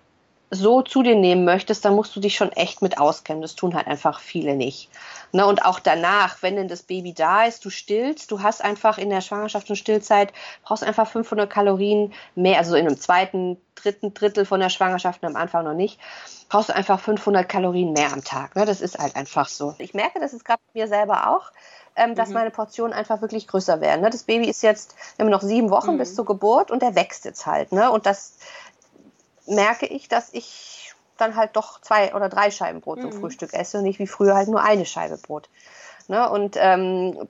so 0.49 0.81
zu 0.81 1.03
dir 1.03 1.15
nehmen 1.15 1.45
möchtest, 1.45 1.83
dann 1.83 1.95
musst 1.95 2.15
du 2.15 2.19
dich 2.19 2.35
schon 2.35 2.51
echt 2.53 2.81
mit 2.81 2.99
auskennen. 2.99 3.41
Das 3.41 3.55
tun 3.55 3.75
halt 3.75 3.87
einfach 3.87 4.19
viele 4.19 4.55
nicht. 4.55 4.89
Ne, 5.33 5.45
und 5.45 5.65
auch 5.65 5.79
danach, 5.79 6.41
wenn 6.41 6.55
denn 6.55 6.69
das 6.69 6.83
Baby 6.83 7.13
da 7.13 7.43
ist, 7.43 7.65
du 7.65 7.69
stillst, 7.69 8.31
du 8.31 8.41
hast 8.41 8.63
einfach 8.63 8.97
in 8.97 9.09
der 9.09 9.19
Schwangerschaft 9.19 9.69
und 9.69 9.75
Stillzeit, 9.75 10.31
brauchst 10.63 10.83
einfach 10.83 11.07
500 11.07 11.49
Kalorien 11.49 12.13
mehr, 12.35 12.59
also 12.59 12.75
in 12.75 12.87
einem 12.87 12.97
zweiten, 12.97 13.57
dritten 13.75 14.13
Drittel 14.13 14.45
von 14.45 14.61
der 14.61 14.69
Schwangerschaft 14.69 15.21
und 15.23 15.29
am 15.29 15.35
Anfang 15.35 15.65
noch 15.65 15.73
nicht, 15.73 15.99
brauchst 16.47 16.69
du 16.69 16.75
einfach 16.75 16.99
500 16.99 17.47
Kalorien 17.47 17.91
mehr 17.91 18.13
am 18.13 18.23
Tag. 18.23 18.55
Ne? 18.55 18.65
Das 18.65 18.79
ist 18.79 18.97
halt 18.97 19.17
einfach 19.17 19.49
so. 19.49 19.75
Ich 19.79 19.93
merke, 19.93 20.19
das 20.21 20.33
ist 20.33 20.45
gerade 20.45 20.61
bei 20.73 20.79
mir 20.79 20.87
selber 20.87 21.29
auch, 21.29 21.51
ähm, 21.97 22.15
dass 22.15 22.29
mhm. 22.29 22.35
meine 22.35 22.51
Portionen 22.51 22.93
einfach 22.93 23.21
wirklich 23.21 23.47
größer 23.47 23.81
werden. 23.81 24.01
Ne? 24.01 24.09
Das 24.09 24.23
Baby 24.23 24.49
ist 24.49 24.63
jetzt, 24.63 24.95
wir 25.17 25.25
haben 25.25 25.31
noch 25.31 25.41
sieben 25.41 25.69
Wochen 25.71 25.95
mhm. 25.95 25.97
bis 25.97 26.15
zur 26.15 26.25
Geburt 26.25 26.71
und 26.71 26.81
der 26.81 26.95
wächst 26.95 27.25
jetzt 27.25 27.45
halt. 27.45 27.73
Ne? 27.73 27.91
Und 27.91 28.05
das 28.05 28.37
merke 29.47 29.85
ich, 29.85 30.07
dass 30.07 30.29
ich 30.33 30.93
dann 31.17 31.35
halt 31.35 31.55
doch 31.55 31.81
zwei 31.81 32.13
oder 32.13 32.29
drei 32.29 32.51
Scheiben 32.51 32.81
Brot 32.81 33.01
zum 33.01 33.11
mhm. 33.11 33.19
Frühstück 33.19 33.53
esse 33.53 33.79
und 33.79 33.83
nicht 33.83 33.99
wie 33.99 34.07
früher 34.07 34.35
halt 34.35 34.47
nur 34.47 34.61
eine 34.61 34.85
Scheibe 34.85 35.17
Brot. 35.17 35.49
Ne? 36.07 36.29
Und 36.29 36.55
ähm, 36.57 37.27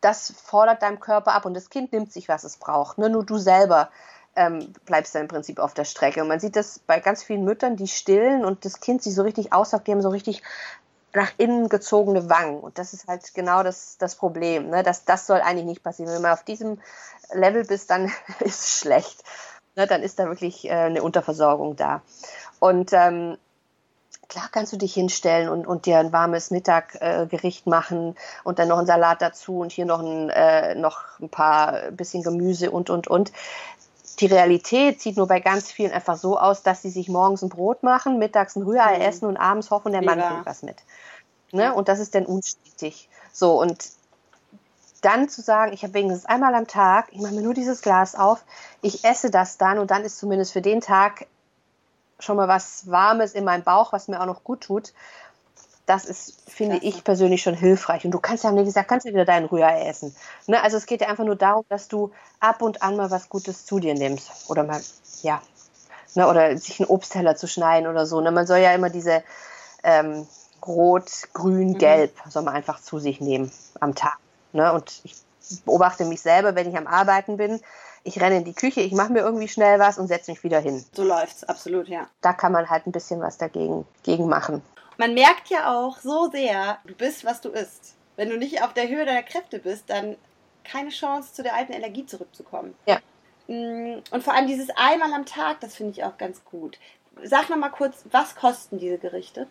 das 0.00 0.32
fordert 0.44 0.82
deinem 0.82 1.00
Körper 1.00 1.32
ab 1.32 1.44
und 1.44 1.54
das 1.54 1.70
Kind 1.70 1.92
nimmt 1.92 2.12
sich, 2.12 2.28
was 2.28 2.44
es 2.44 2.56
braucht. 2.56 2.98
Ne? 2.98 3.10
Nur 3.10 3.24
du 3.24 3.38
selber 3.38 3.90
ähm, 4.36 4.72
bleibst 4.84 5.14
dann 5.14 5.22
im 5.22 5.28
Prinzip 5.28 5.58
auf 5.58 5.74
der 5.74 5.84
Strecke. 5.84 6.22
Und 6.22 6.28
man 6.28 6.40
sieht 6.40 6.56
das 6.56 6.78
bei 6.78 7.00
ganz 7.00 7.22
vielen 7.22 7.44
Müttern, 7.44 7.76
die 7.76 7.88
stillen 7.88 8.44
und 8.44 8.64
das 8.64 8.80
Kind 8.80 9.02
sich 9.02 9.14
so 9.14 9.22
richtig 9.22 9.52
aussagt, 9.52 9.86
die 9.86 9.92
haben 9.92 10.02
so 10.02 10.10
richtig 10.10 10.42
nach 11.12 11.32
innen 11.38 11.68
gezogene 11.68 12.28
Wangen. 12.28 12.60
Und 12.60 12.78
das 12.78 12.92
ist 12.92 13.06
halt 13.06 13.34
genau 13.34 13.62
das, 13.62 13.96
das 13.98 14.16
Problem. 14.16 14.70
Ne? 14.70 14.82
Das, 14.82 15.04
das 15.04 15.26
soll 15.26 15.40
eigentlich 15.40 15.66
nicht 15.66 15.82
passieren. 15.82 16.12
Wenn 16.12 16.22
man 16.22 16.32
auf 16.32 16.42
diesem 16.42 16.80
Level 17.32 17.64
bist, 17.64 17.90
dann 17.90 18.06
ist 18.40 18.62
es 18.62 18.80
schlecht 18.80 19.22
ne, 19.76 19.86
dann 19.86 20.02
ist 20.02 20.18
da 20.18 20.26
wirklich 20.26 20.66
äh, 20.66 20.72
eine 20.72 21.02
Unterversorgung 21.02 21.76
da. 21.76 22.02
Und 22.58 22.92
ähm, 22.92 23.36
klar 24.28 24.48
kannst 24.50 24.72
du 24.72 24.76
dich 24.76 24.94
hinstellen 24.94 25.48
und, 25.48 25.66
und 25.66 25.86
dir 25.86 25.98
ein 25.98 26.12
warmes 26.12 26.50
Mittaggericht 26.50 27.66
äh, 27.66 27.70
machen 27.70 28.16
und 28.42 28.58
dann 28.58 28.68
noch 28.68 28.78
einen 28.78 28.86
Salat 28.86 29.22
dazu 29.22 29.58
und 29.58 29.72
hier 29.72 29.86
noch 29.86 30.00
ein, 30.00 30.30
äh, 30.30 30.74
noch 30.74 31.20
ein 31.20 31.28
paar 31.28 31.90
bisschen 31.90 32.22
Gemüse 32.22 32.70
und, 32.70 32.90
und, 32.90 33.08
und. 33.08 33.32
Die 34.20 34.26
Realität 34.26 35.00
sieht 35.00 35.16
nur 35.16 35.26
bei 35.26 35.40
ganz 35.40 35.72
vielen 35.72 35.90
einfach 35.90 36.16
so 36.16 36.38
aus, 36.38 36.62
dass 36.62 36.82
sie 36.82 36.90
sich 36.90 37.08
morgens 37.08 37.42
ein 37.42 37.48
Brot 37.48 37.82
machen, 37.82 38.18
mittags 38.18 38.54
ein 38.54 38.62
Rührei 38.62 38.98
mhm. 38.98 39.02
essen 39.02 39.26
und 39.26 39.36
abends 39.36 39.70
hoffen, 39.70 39.92
der 39.92 40.02
Mann 40.02 40.20
bringt 40.20 40.46
was 40.46 40.62
mit. 40.62 40.76
Ne? 41.50 41.74
Und 41.74 41.88
das 41.88 41.98
ist 41.98 42.14
dann 42.14 42.26
unstetig. 42.26 43.08
So, 43.32 43.60
und 43.60 43.88
dann 45.04 45.28
zu 45.28 45.42
sagen, 45.42 45.72
ich 45.72 45.82
habe 45.82 45.94
wenigstens 45.94 46.26
einmal 46.26 46.54
am 46.54 46.66
Tag, 46.66 47.06
ich 47.10 47.20
mache 47.20 47.34
mir 47.34 47.42
nur 47.42 47.54
dieses 47.54 47.82
Glas 47.82 48.14
auf, 48.14 48.44
ich 48.82 49.04
esse 49.04 49.30
das 49.30 49.58
dann 49.58 49.78
und 49.78 49.90
dann 49.90 50.04
ist 50.04 50.18
zumindest 50.18 50.52
für 50.52 50.62
den 50.62 50.80
Tag 50.80 51.26
schon 52.18 52.36
mal 52.36 52.48
was 52.48 52.90
Warmes 52.90 53.32
in 53.32 53.44
meinem 53.44 53.64
Bauch, 53.64 53.92
was 53.92 54.08
mir 54.08 54.20
auch 54.20 54.26
noch 54.26 54.44
gut 54.44 54.62
tut. 54.62 54.92
Das 55.86 56.06
ist, 56.06 56.50
finde 56.50 56.78
Klasse. 56.78 56.96
ich 56.96 57.04
persönlich 57.04 57.42
schon 57.42 57.54
hilfreich. 57.54 58.06
Und 58.06 58.12
du 58.12 58.18
kannst 58.18 58.44
ja, 58.44 58.56
wie 58.56 58.64
gesagt, 58.64 58.88
kannst 58.88 59.04
du 59.06 59.10
wieder 59.10 59.26
deinen 59.26 59.46
Rührei 59.46 59.86
essen. 59.86 60.16
Ne? 60.46 60.62
Also 60.62 60.78
es 60.78 60.86
geht 60.86 61.02
ja 61.02 61.08
einfach 61.08 61.24
nur 61.24 61.36
darum, 61.36 61.64
dass 61.68 61.88
du 61.88 62.10
ab 62.40 62.62
und 62.62 62.82
an 62.82 62.96
mal 62.96 63.10
was 63.10 63.28
Gutes 63.28 63.66
zu 63.66 63.80
dir 63.80 63.92
nimmst. 63.92 64.48
Oder 64.48 64.64
mal, 64.64 64.80
ja, 65.20 65.42
Ne? 66.14 66.28
Oder 66.28 66.56
sich 66.56 66.80
einen 66.80 66.88
Obstteller 66.88 67.36
zu 67.36 67.46
schneiden 67.46 67.88
oder 67.88 68.06
so. 68.06 68.20
Ne? 68.20 68.30
Man 68.30 68.46
soll 68.46 68.58
ja 68.58 68.72
immer 68.72 68.90
diese 68.90 69.22
ähm, 69.82 70.26
Rot, 70.64 71.10
Grün, 71.32 71.70
mhm. 71.70 71.78
Gelb 71.78 72.12
soll 72.28 72.42
man 72.42 72.54
einfach 72.54 72.80
zu 72.80 72.98
sich 72.98 73.20
nehmen 73.20 73.52
am 73.80 73.94
Tag. 73.94 74.18
Ne? 74.54 74.72
Und 74.72 75.00
ich 75.04 75.14
beobachte 75.64 76.04
mich 76.04 76.22
selber, 76.22 76.54
wenn 76.54 76.68
ich 76.68 76.76
am 76.76 76.86
Arbeiten 76.86 77.36
bin. 77.36 77.60
Ich 78.02 78.20
renne 78.20 78.36
in 78.36 78.44
die 78.44 78.54
Küche, 78.54 78.80
ich 78.80 78.92
mache 78.92 79.12
mir 79.12 79.20
irgendwie 79.20 79.48
schnell 79.48 79.78
was 79.78 79.98
und 79.98 80.08
setze 80.08 80.30
mich 80.30 80.44
wieder 80.44 80.60
hin. 80.60 80.84
So 80.92 81.04
läuft's, 81.04 81.44
absolut, 81.44 81.88
ja. 81.88 82.06
Da 82.20 82.34
kann 82.34 82.52
man 82.52 82.68
halt 82.68 82.86
ein 82.86 82.92
bisschen 82.92 83.20
was 83.20 83.38
dagegen 83.38 83.86
gegen 84.02 84.28
machen. 84.28 84.62
Man 84.98 85.14
merkt 85.14 85.48
ja 85.48 85.74
auch 85.74 85.98
so 85.98 86.30
sehr, 86.30 86.78
du 86.86 86.94
bist, 86.94 87.24
was 87.24 87.40
du 87.40 87.48
isst. 87.48 87.94
Wenn 88.16 88.28
du 88.28 88.36
nicht 88.36 88.62
auf 88.62 88.74
der 88.74 88.88
Höhe 88.88 89.04
deiner 89.06 89.22
Kräfte 89.22 89.58
bist, 89.58 89.84
dann 89.88 90.16
keine 90.64 90.90
Chance, 90.90 91.32
zu 91.32 91.42
der 91.42 91.54
alten 91.54 91.72
Energie 91.72 92.06
zurückzukommen. 92.06 92.74
Ja. 92.86 92.98
Mm, 93.48 94.02
und 94.10 94.22
vor 94.22 94.34
allem 94.34 94.46
dieses 94.46 94.68
einmal 94.76 95.12
am 95.12 95.26
Tag, 95.26 95.60
das 95.60 95.74
finde 95.74 95.92
ich 95.92 96.04
auch 96.04 96.16
ganz 96.16 96.44
gut. 96.44 96.78
Sag 97.22 97.50
noch 97.50 97.56
mal 97.56 97.70
kurz, 97.70 98.04
was 98.10 98.34
kosten 98.34 98.78
diese 98.78 98.98
Gerichte? 98.98 99.46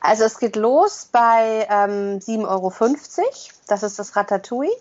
Also 0.00 0.24
es 0.24 0.38
geht 0.38 0.56
los 0.56 1.08
bei 1.12 1.66
ähm, 1.70 2.18
7,50 2.18 2.48
Euro. 2.48 2.72
Das 3.68 3.82
ist 3.84 3.98
das 3.98 4.16
Ratatouille. 4.16 4.72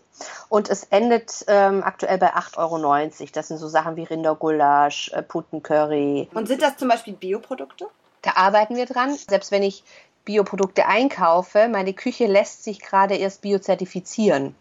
Und 0.50 0.70
es 0.70 0.84
endet 0.86 1.46
ähm, 1.48 1.84
aktuell 1.84 2.18
bei 2.18 2.34
8,90 2.34 2.58
Euro. 2.58 3.30
Das 3.34 3.48
sind 3.48 3.58
so 3.58 3.68
Sachen 3.68 3.96
wie 3.96 4.04
Rindergulasch, 4.04 5.12
äh, 5.14 5.22
Putencurry. 5.22 6.30
Und 6.34 6.48
sind 6.48 6.62
das 6.62 6.78
zum 6.78 6.88
Beispiel 6.88 7.14
Bioprodukte? 7.14 7.88
Da 8.24 8.32
arbeiten 8.36 8.76
wir 8.76 8.86
dran. 8.86 9.16
Selbst 9.16 9.52
wenn 9.52 9.64
ich 9.64 9.84
Bioprodukte 10.26 10.86
einkaufe, 10.86 11.68
meine 11.68 11.94
Küche 11.94 12.28
lässt 12.28 12.64
sich 12.64 12.80
gerade 12.80 13.16
erst 13.16 13.42
biozertifizieren. 13.42 14.56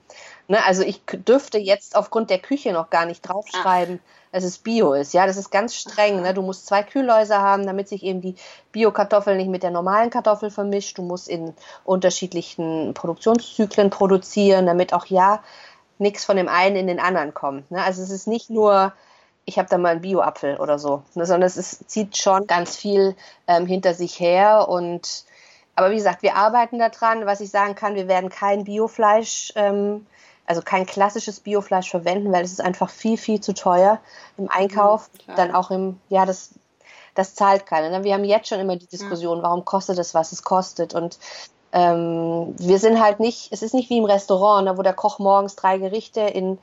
Ne, 0.48 0.64
also 0.64 0.82
ich 0.82 1.02
dürfte 1.06 1.58
jetzt 1.58 1.96
aufgrund 1.96 2.30
der 2.30 2.38
Küche 2.38 2.72
noch 2.72 2.90
gar 2.90 3.06
nicht 3.06 3.22
draufschreiben, 3.22 4.00
Ach. 4.02 4.19
Dass 4.32 4.44
es 4.44 4.58
Bio 4.58 4.92
ist. 4.92 5.12
Ja, 5.12 5.26
das 5.26 5.36
ist 5.36 5.50
ganz 5.50 5.74
streng. 5.74 6.22
Ne? 6.22 6.34
Du 6.34 6.42
musst 6.42 6.66
zwei 6.66 6.82
Kühlhäuser 6.82 7.40
haben, 7.40 7.66
damit 7.66 7.88
sich 7.88 8.02
eben 8.02 8.20
die 8.20 8.36
Bio-Kartoffel 8.72 9.36
nicht 9.36 9.48
mit 9.48 9.62
der 9.62 9.70
normalen 9.70 10.10
Kartoffel 10.10 10.50
vermischt. 10.50 10.98
Du 10.98 11.02
musst 11.02 11.28
in 11.28 11.54
unterschiedlichen 11.84 12.94
Produktionszyklen 12.94 13.90
produzieren, 13.90 14.66
damit 14.66 14.92
auch 14.92 15.06
ja 15.06 15.42
nichts 15.98 16.24
von 16.24 16.36
dem 16.36 16.48
einen 16.48 16.76
in 16.76 16.86
den 16.86 17.00
anderen 17.00 17.34
kommt. 17.34 17.70
Ne? 17.70 17.82
Also 17.82 18.02
es 18.02 18.10
ist 18.10 18.26
nicht 18.26 18.50
nur 18.50 18.92
ich 19.46 19.58
habe 19.58 19.68
da 19.68 19.78
mal 19.78 19.90
einen 19.90 20.02
Bio-Apfel 20.02 20.58
oder 20.58 20.78
so, 20.78 21.02
ne, 21.14 21.26
sondern 21.26 21.46
es 21.46 21.56
ist, 21.56 21.90
zieht 21.90 22.16
schon 22.16 22.46
ganz 22.46 22.76
viel 22.76 23.16
ähm, 23.48 23.66
hinter 23.66 23.94
sich 23.94 24.20
her 24.20 24.68
und 24.68 25.24
aber 25.76 25.92
wie 25.92 25.96
gesagt, 25.96 26.22
wir 26.22 26.36
arbeiten 26.36 26.78
daran. 26.78 27.24
Was 27.24 27.40
ich 27.40 27.50
sagen 27.50 27.74
kann, 27.74 27.94
wir 27.94 28.06
werden 28.06 28.28
kein 28.28 28.64
Biofleisch 28.64 29.50
ähm, 29.56 30.06
also 30.50 30.62
kein 30.62 30.84
klassisches 30.84 31.38
Biofleisch 31.38 31.88
verwenden, 31.88 32.32
weil 32.32 32.42
es 32.42 32.50
ist 32.50 32.60
einfach 32.60 32.90
viel, 32.90 33.16
viel 33.16 33.40
zu 33.40 33.54
teuer 33.54 34.00
im 34.36 34.50
Einkauf. 34.50 35.08
Mhm, 35.28 35.36
dann 35.36 35.54
auch 35.54 35.70
im, 35.70 36.00
ja, 36.08 36.26
das, 36.26 36.50
das 37.14 37.36
zahlt 37.36 37.66
keiner. 37.66 37.88
Ne? 37.88 38.02
Wir 38.02 38.14
haben 38.14 38.24
jetzt 38.24 38.48
schon 38.48 38.58
immer 38.58 38.74
die 38.74 38.88
Diskussion, 38.88 39.44
warum 39.44 39.64
kostet 39.64 40.00
es, 40.00 40.12
was 40.12 40.32
es 40.32 40.42
kostet. 40.42 40.92
Und 40.92 41.20
ähm, 41.70 42.56
wir 42.58 42.80
sind 42.80 43.00
halt 43.00 43.20
nicht, 43.20 43.52
es 43.52 43.62
ist 43.62 43.74
nicht 43.74 43.90
wie 43.90 43.98
im 43.98 44.06
Restaurant, 44.06 44.64
ne, 44.64 44.76
wo 44.76 44.82
der 44.82 44.92
Koch 44.92 45.20
morgens 45.20 45.54
drei 45.54 45.78
Gerichte 45.78 46.22
in 46.22 46.58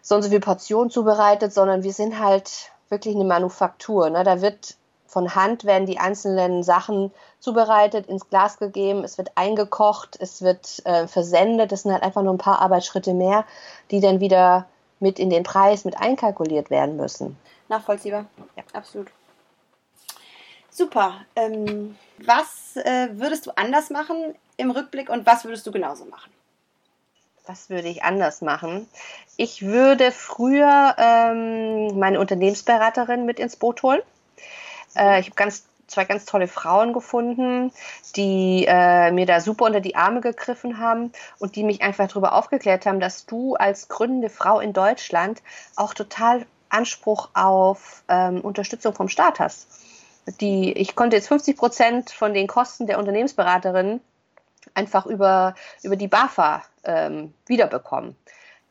so 0.00 0.14
und 0.14 0.22
so 0.22 0.30
viel 0.30 0.40
Portionen 0.40 0.88
zubereitet, 0.88 1.52
sondern 1.52 1.82
wir 1.82 1.92
sind 1.92 2.18
halt 2.18 2.70
wirklich 2.88 3.16
eine 3.16 3.24
Manufaktur. 3.24 4.08
Ne? 4.08 4.24
Da 4.24 4.40
wird 4.40 4.76
von 5.14 5.36
Hand 5.36 5.64
werden 5.64 5.86
die 5.86 5.98
einzelnen 5.98 6.64
Sachen 6.64 7.12
zubereitet, 7.38 8.08
ins 8.08 8.28
Glas 8.28 8.58
gegeben, 8.58 9.04
es 9.04 9.16
wird 9.16 9.30
eingekocht, 9.36 10.16
es 10.20 10.42
wird 10.42 10.84
äh, 10.86 11.06
versendet. 11.06 11.70
Das 11.70 11.82
sind 11.82 11.92
halt 11.92 12.02
einfach 12.02 12.22
nur 12.22 12.34
ein 12.34 12.38
paar 12.38 12.60
Arbeitsschritte 12.60 13.14
mehr, 13.14 13.46
die 13.92 14.00
dann 14.00 14.18
wieder 14.18 14.66
mit 14.98 15.20
in 15.20 15.30
den 15.30 15.44
Preis 15.44 15.84
mit 15.84 15.96
einkalkuliert 16.00 16.68
werden 16.68 16.96
müssen. 16.96 17.38
Nachvollziehbar, 17.68 18.26
ja, 18.56 18.64
absolut. 18.72 19.06
Super. 20.68 21.20
Ähm, 21.36 21.96
was 22.18 22.74
äh, 22.74 23.10
würdest 23.12 23.46
du 23.46 23.52
anders 23.56 23.90
machen 23.90 24.34
im 24.56 24.72
Rückblick 24.72 25.10
und 25.10 25.26
was 25.26 25.44
würdest 25.44 25.64
du 25.64 25.70
genauso 25.70 26.06
machen? 26.06 26.32
Was 27.46 27.70
würde 27.70 27.86
ich 27.86 28.02
anders 28.02 28.42
machen? 28.42 28.88
Ich 29.36 29.62
würde 29.62 30.10
früher 30.10 30.96
ähm, 30.98 31.96
meine 32.00 32.18
Unternehmensberaterin 32.18 33.24
mit 33.26 33.38
ins 33.38 33.54
Boot 33.54 33.84
holen. 33.84 34.02
Äh, 34.96 35.20
ich 35.20 35.26
habe 35.26 35.36
ganz 35.36 35.64
zwei 35.86 36.04
ganz 36.04 36.24
tolle 36.24 36.48
Frauen 36.48 36.92
gefunden, 36.92 37.72
die 38.16 38.64
äh, 38.66 39.10
mir 39.10 39.26
da 39.26 39.40
super 39.40 39.66
unter 39.66 39.80
die 39.80 39.96
Arme 39.96 40.20
gegriffen 40.20 40.78
haben 40.78 41.12
und 41.38 41.56
die 41.56 41.62
mich 41.64 41.82
einfach 41.82 42.08
darüber 42.08 42.32
aufgeklärt 42.34 42.86
haben, 42.86 43.00
dass 43.00 43.26
du 43.26 43.54
als 43.54 43.88
gründende 43.88 44.30
Frau 44.30 44.60
in 44.60 44.72
Deutschland 44.72 45.42
auch 45.76 45.94
total 45.94 46.46
Anspruch 46.68 47.30
auf 47.34 48.02
ähm, 48.08 48.40
Unterstützung 48.40 48.94
vom 48.94 49.08
Staat 49.08 49.38
hast. 49.40 49.68
Die, 50.40 50.72
ich 50.72 50.96
konnte 50.96 51.16
jetzt 51.16 51.28
50 51.28 51.56
Prozent 51.56 52.10
von 52.10 52.32
den 52.32 52.46
Kosten 52.46 52.86
der 52.86 52.98
Unternehmensberaterin 52.98 54.00
einfach 54.72 55.06
über, 55.06 55.54
über 55.82 55.96
die 55.96 56.08
BAFA 56.08 56.62
ähm, 56.84 57.34
wiederbekommen. 57.46 58.16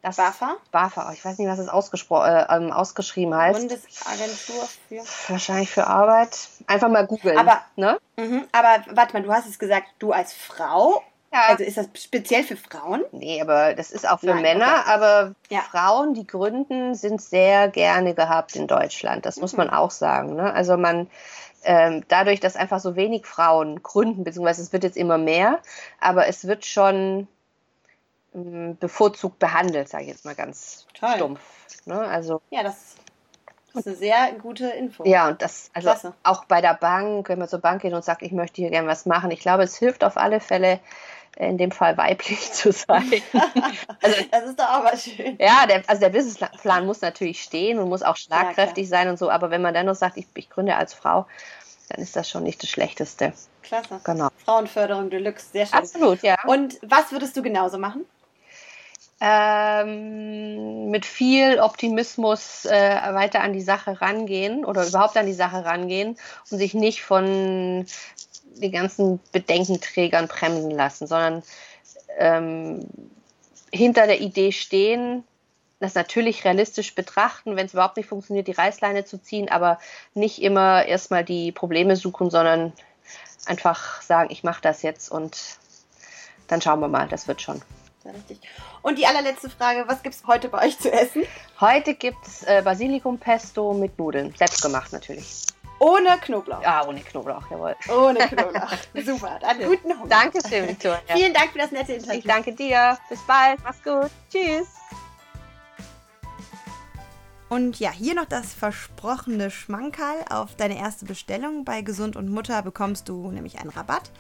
Das 0.04 0.18
BAFA? 0.18 0.58
BAFA, 0.72 1.14
ich 1.14 1.24
weiß 1.24 1.38
nicht, 1.38 1.48
was 1.48 1.60
es 1.60 1.70
äh, 1.70 2.56
ähm, 2.56 2.72
ausgeschrieben 2.74 3.34
heißt. 3.34 3.58
Bundesagentur 3.58 4.68
für. 4.90 5.32
Wahrscheinlich 5.32 5.72
für 5.72 5.88
Arbeit. 5.88 6.50
Einfach 6.68 6.90
mal 6.90 7.08
googeln. 7.08 7.38
Aber, 7.38 7.62
ne? 7.78 7.98
Mh, 8.18 8.44
aber 8.52 8.84
warte 8.92 9.14
mal, 9.14 9.24
du 9.24 9.32
hast 9.32 9.48
es 9.48 9.58
gesagt, 9.58 9.88
du 10.00 10.12
als 10.12 10.34
Frau. 10.34 11.02
Ja. 11.32 11.46
Also 11.48 11.64
ist 11.64 11.78
das 11.78 11.88
speziell 11.96 12.44
für 12.44 12.58
Frauen? 12.58 13.02
Nee, 13.14 13.42
aber 13.42 13.76
das 13.76 13.92
ist 13.92 14.08
auch 14.08 14.20
für 14.20 14.28
Nein, 14.28 14.42
Männer. 14.42 14.82
Okay. 14.82 14.92
Aber 14.92 15.36
ja. 15.50 15.62
Frauen, 15.62 16.14
die 16.14 16.28
gründen, 16.28 16.96
sind 16.96 17.22
sehr 17.22 17.70
gerne 17.70 18.14
gehabt 18.14 18.58
in 18.58 18.68
Deutschland. 18.68 19.26
Das 19.26 19.38
mhm. 19.38 19.44
muss 19.44 19.56
man 19.56 19.70
auch 19.70 19.92
sagen. 19.92 20.36
Ne? 20.36 20.54
Also 20.54 20.76
man 20.76 21.10
ähm, 21.64 22.04
dadurch, 22.10 22.42
dass 22.42 22.58
einfach 22.58 22.82
so 22.82 22.98
wenig 22.98 23.26
Frauen 23.26 23.82
gründen, 23.82 24.26
beziehungsweise 24.26 24.64
es 24.64 24.74
wird 24.74 24.84
jetzt 24.84 24.98
immer 24.98 25.18
mehr, 25.18 25.60
aber 26.02 26.28
es 26.28 26.46
wird 26.46 26.66
schon 26.66 27.30
bevorzugt 28.34 29.40
behandelt, 29.40 29.90
sage 29.90 30.04
ich 30.04 30.10
jetzt 30.10 30.26
mal 30.26 30.36
ganz 30.36 30.88
Toll. 30.94 31.16
stumpf. 31.16 31.42
Ne? 31.86 32.00
Also, 32.00 32.42
ja, 32.50 32.64
das 32.64 32.96
ist 33.76 33.88
eine 33.88 33.96
sehr 33.96 34.32
gute 34.42 34.68
Info. 34.70 35.06
Ja, 35.06 35.30
und 35.30 35.42
das, 35.42 35.70
also 35.74 35.90
Klasse. 35.90 36.14
auch 36.24 36.46
bei 36.46 36.62
der 36.62 36.74
Bank, 36.74 37.30
wenn 37.30 37.40
man 37.40 37.48
zur 37.48 37.60
Bank 37.60 37.82
geht 37.82 37.94
und 37.94 38.04
sagt, 38.04 38.22
ich 38.22 38.32
möchte 38.32 38.62
hier 38.62 38.72
gerne 38.72 38.88
was 38.88 39.06
machen, 39.06 39.32
ich 39.32 39.40
glaube, 39.40 39.64
es 39.64 39.78
hilft 39.78 40.04
auf 40.04 40.18
alle 40.18 40.40
Fälle, 40.40 40.80
in 41.36 41.58
dem 41.58 41.72
Fall 41.72 41.98
weiblich 41.98 42.52
zu 42.54 42.72
sein. 42.72 43.12
also, 44.02 44.18
das 44.32 44.44
ist 44.46 44.60
doch 44.60 44.70
aber 44.70 44.96
schön. 44.98 45.38
Ja, 45.40 45.66
der, 45.68 45.84
also 45.88 46.00
der 46.00 46.10
Businessplan 46.10 46.86
muss 46.86 47.02
natürlich 47.02 47.42
stehen 47.42 47.80
und 47.80 47.90
muss 47.90 48.04
auch 48.04 48.18
schlagkräftig 48.18 48.84
ja, 48.86 48.98
sein 48.98 49.10
und 49.10 49.18
so, 49.18 49.30
aber 49.30 49.50
wenn 49.50 49.62
man 49.62 49.74
dann 49.74 49.88
noch 49.88 49.96
sagt, 49.96 50.18
ich, 50.18 50.28
ich 50.36 50.50
gründe 50.50 50.76
als 50.76 50.94
Frau, 50.94 51.26
dann 51.90 52.02
ist 52.02 52.16
das 52.16 52.30
schon 52.30 52.44
nicht 52.44 52.62
das 52.64 52.70
Schlechteste. 52.70 53.34
Klasse. 53.62 54.00
Genau. 54.04 54.30
Frauenförderung 54.46 55.10
Deluxe, 55.10 55.48
sehr 55.52 55.66
schön. 55.66 55.80
Absolut, 55.80 56.22
ja. 56.22 56.36
Und 56.46 56.80
was 56.82 57.12
würdest 57.12 57.36
du 57.36 57.42
genauso 57.42 57.78
machen? 57.78 58.06
Ähm, 59.22 60.90
mit 60.90 61.06
viel 61.06 61.60
Optimismus 61.60 62.66
äh, 62.66 63.00
weiter 63.14 63.42
an 63.42 63.54
die 63.54 63.62
Sache 63.62 64.02
rangehen 64.02 64.66
oder 64.66 64.86
überhaupt 64.86 65.18
an 65.18 65.26
die 65.26 65.34
Sache 65.34 65.66
rangehen 65.66 66.18
und 66.52 66.58
sich 66.58 66.74
nicht 66.74 67.04
von 67.04 67.86
den 68.56 68.72
ganzen 68.72 69.20
Bedenkenträgern 69.32 70.28
bremsen 70.28 70.72
lassen, 70.72 71.08
sondern 71.08 71.44
ähm, 72.18 72.88
hinter 73.72 74.08
der 74.08 74.22
Idee 74.22 74.52
stehen, 74.52 75.24
das 75.80 75.96
natürlich 75.96 76.46
realistisch 76.46 76.96
betrachten, 76.96 77.56
wenn 77.56 77.66
es 77.66 77.74
überhaupt 77.74 77.98
nicht 77.98 78.08
funktioniert, 78.08 78.48
die 78.48 78.54
Reißleine 78.54 79.06
zu 79.06 79.18
ziehen, 79.18 79.50
aber 79.50 79.80
nicht 80.14 80.42
immer 80.42 80.86
erstmal 80.86 81.24
die 81.26 81.52
Probleme 81.52 81.96
suchen, 81.96 82.30
sondern 82.30 82.72
einfach 83.46 84.02
sagen, 84.02 84.30
ich 84.32 84.44
mache 84.44 84.62
das 84.62 84.82
jetzt 84.82 85.12
und 85.12 85.58
dann 86.48 86.62
schauen 86.62 86.80
wir 86.80 86.88
mal, 86.88 87.08
das 87.08 87.28
wird 87.28 87.42
schon. 87.42 87.62
Sehr 88.04 88.14
richtig. 88.14 88.40
Und 88.82 88.98
die 88.98 89.08
allerletzte 89.08 89.50
Frage, 89.50 89.86
was 89.88 90.04
gibt 90.04 90.16
es 90.16 90.28
heute 90.28 90.50
bei 90.50 90.66
euch 90.66 90.78
zu 90.78 90.92
essen? 90.92 91.24
Heute 91.62 91.94
gibt 91.94 92.28
es 92.28 92.44
äh, 92.44 92.62
Basilikumpesto 92.64 93.74
mit 93.74 93.98
Nudeln. 93.98 94.34
Selbstgemacht 94.38 94.92
natürlich. 94.92 95.46
Ohne 95.80 96.18
Knoblauch. 96.18 96.62
Ja, 96.62 96.86
ohne 96.86 97.00
Knoblauch, 97.00 97.50
jawohl. 97.50 97.76
Ohne 97.90 98.20
Knoblauch. 98.28 98.72
Super, 99.06 99.40
dann 99.40 99.60
guten 99.60 99.98
Hunger. 99.98 100.10
Dankeschön, 100.10 100.68
Victoria. 100.68 101.00
Vielen 101.08 101.34
Dank 101.34 101.52
für 101.52 101.60
das 101.60 101.72
nette 101.72 101.94
Interview. 101.94 102.20
Ich 102.20 102.26
danke 102.26 102.54
dir. 102.54 102.98
Bis 103.10 103.20
bald. 103.26 103.60
Mach's 103.64 103.84
gut. 103.84 104.12
Tschüss. 104.30 104.68
Und 107.50 107.80
ja, 107.80 107.92
hier 107.92 108.16
noch 108.16 108.26
das 108.26 108.54
versprochene 108.54 109.50
Schmankerl. 109.50 110.26
Auf 110.30 110.56
deine 110.56 110.78
erste 110.78 111.06
Bestellung 111.06 111.64
bei 111.66 111.82
Gesund 111.82 112.16
und 112.16 112.30
Mutter 112.30 112.62
bekommst 112.64 113.08
du 113.08 113.32
nämlich 113.32 113.60
einen 113.60 113.70
Rabatt. 113.70 114.12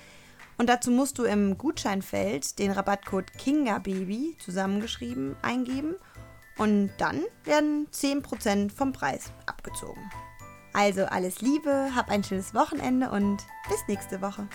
Und 0.57 0.69
dazu 0.69 0.91
musst 0.91 1.17
du 1.17 1.23
im 1.23 1.57
Gutscheinfeld 1.57 2.59
den 2.59 2.71
Rabattcode 2.71 3.33
KINGABABY 3.33 4.37
zusammengeschrieben 4.39 5.35
eingeben 5.41 5.95
und 6.57 6.91
dann 6.97 7.23
werden 7.43 7.87
10% 7.91 8.71
vom 8.71 8.93
Preis 8.93 9.31
abgezogen. 9.45 10.11
Also 10.73 11.05
alles 11.05 11.41
Liebe, 11.41 11.91
hab 11.95 12.09
ein 12.09 12.23
schönes 12.23 12.53
Wochenende 12.53 13.11
und 13.11 13.37
bis 13.69 13.87
nächste 13.87 14.21
Woche. 14.21 14.47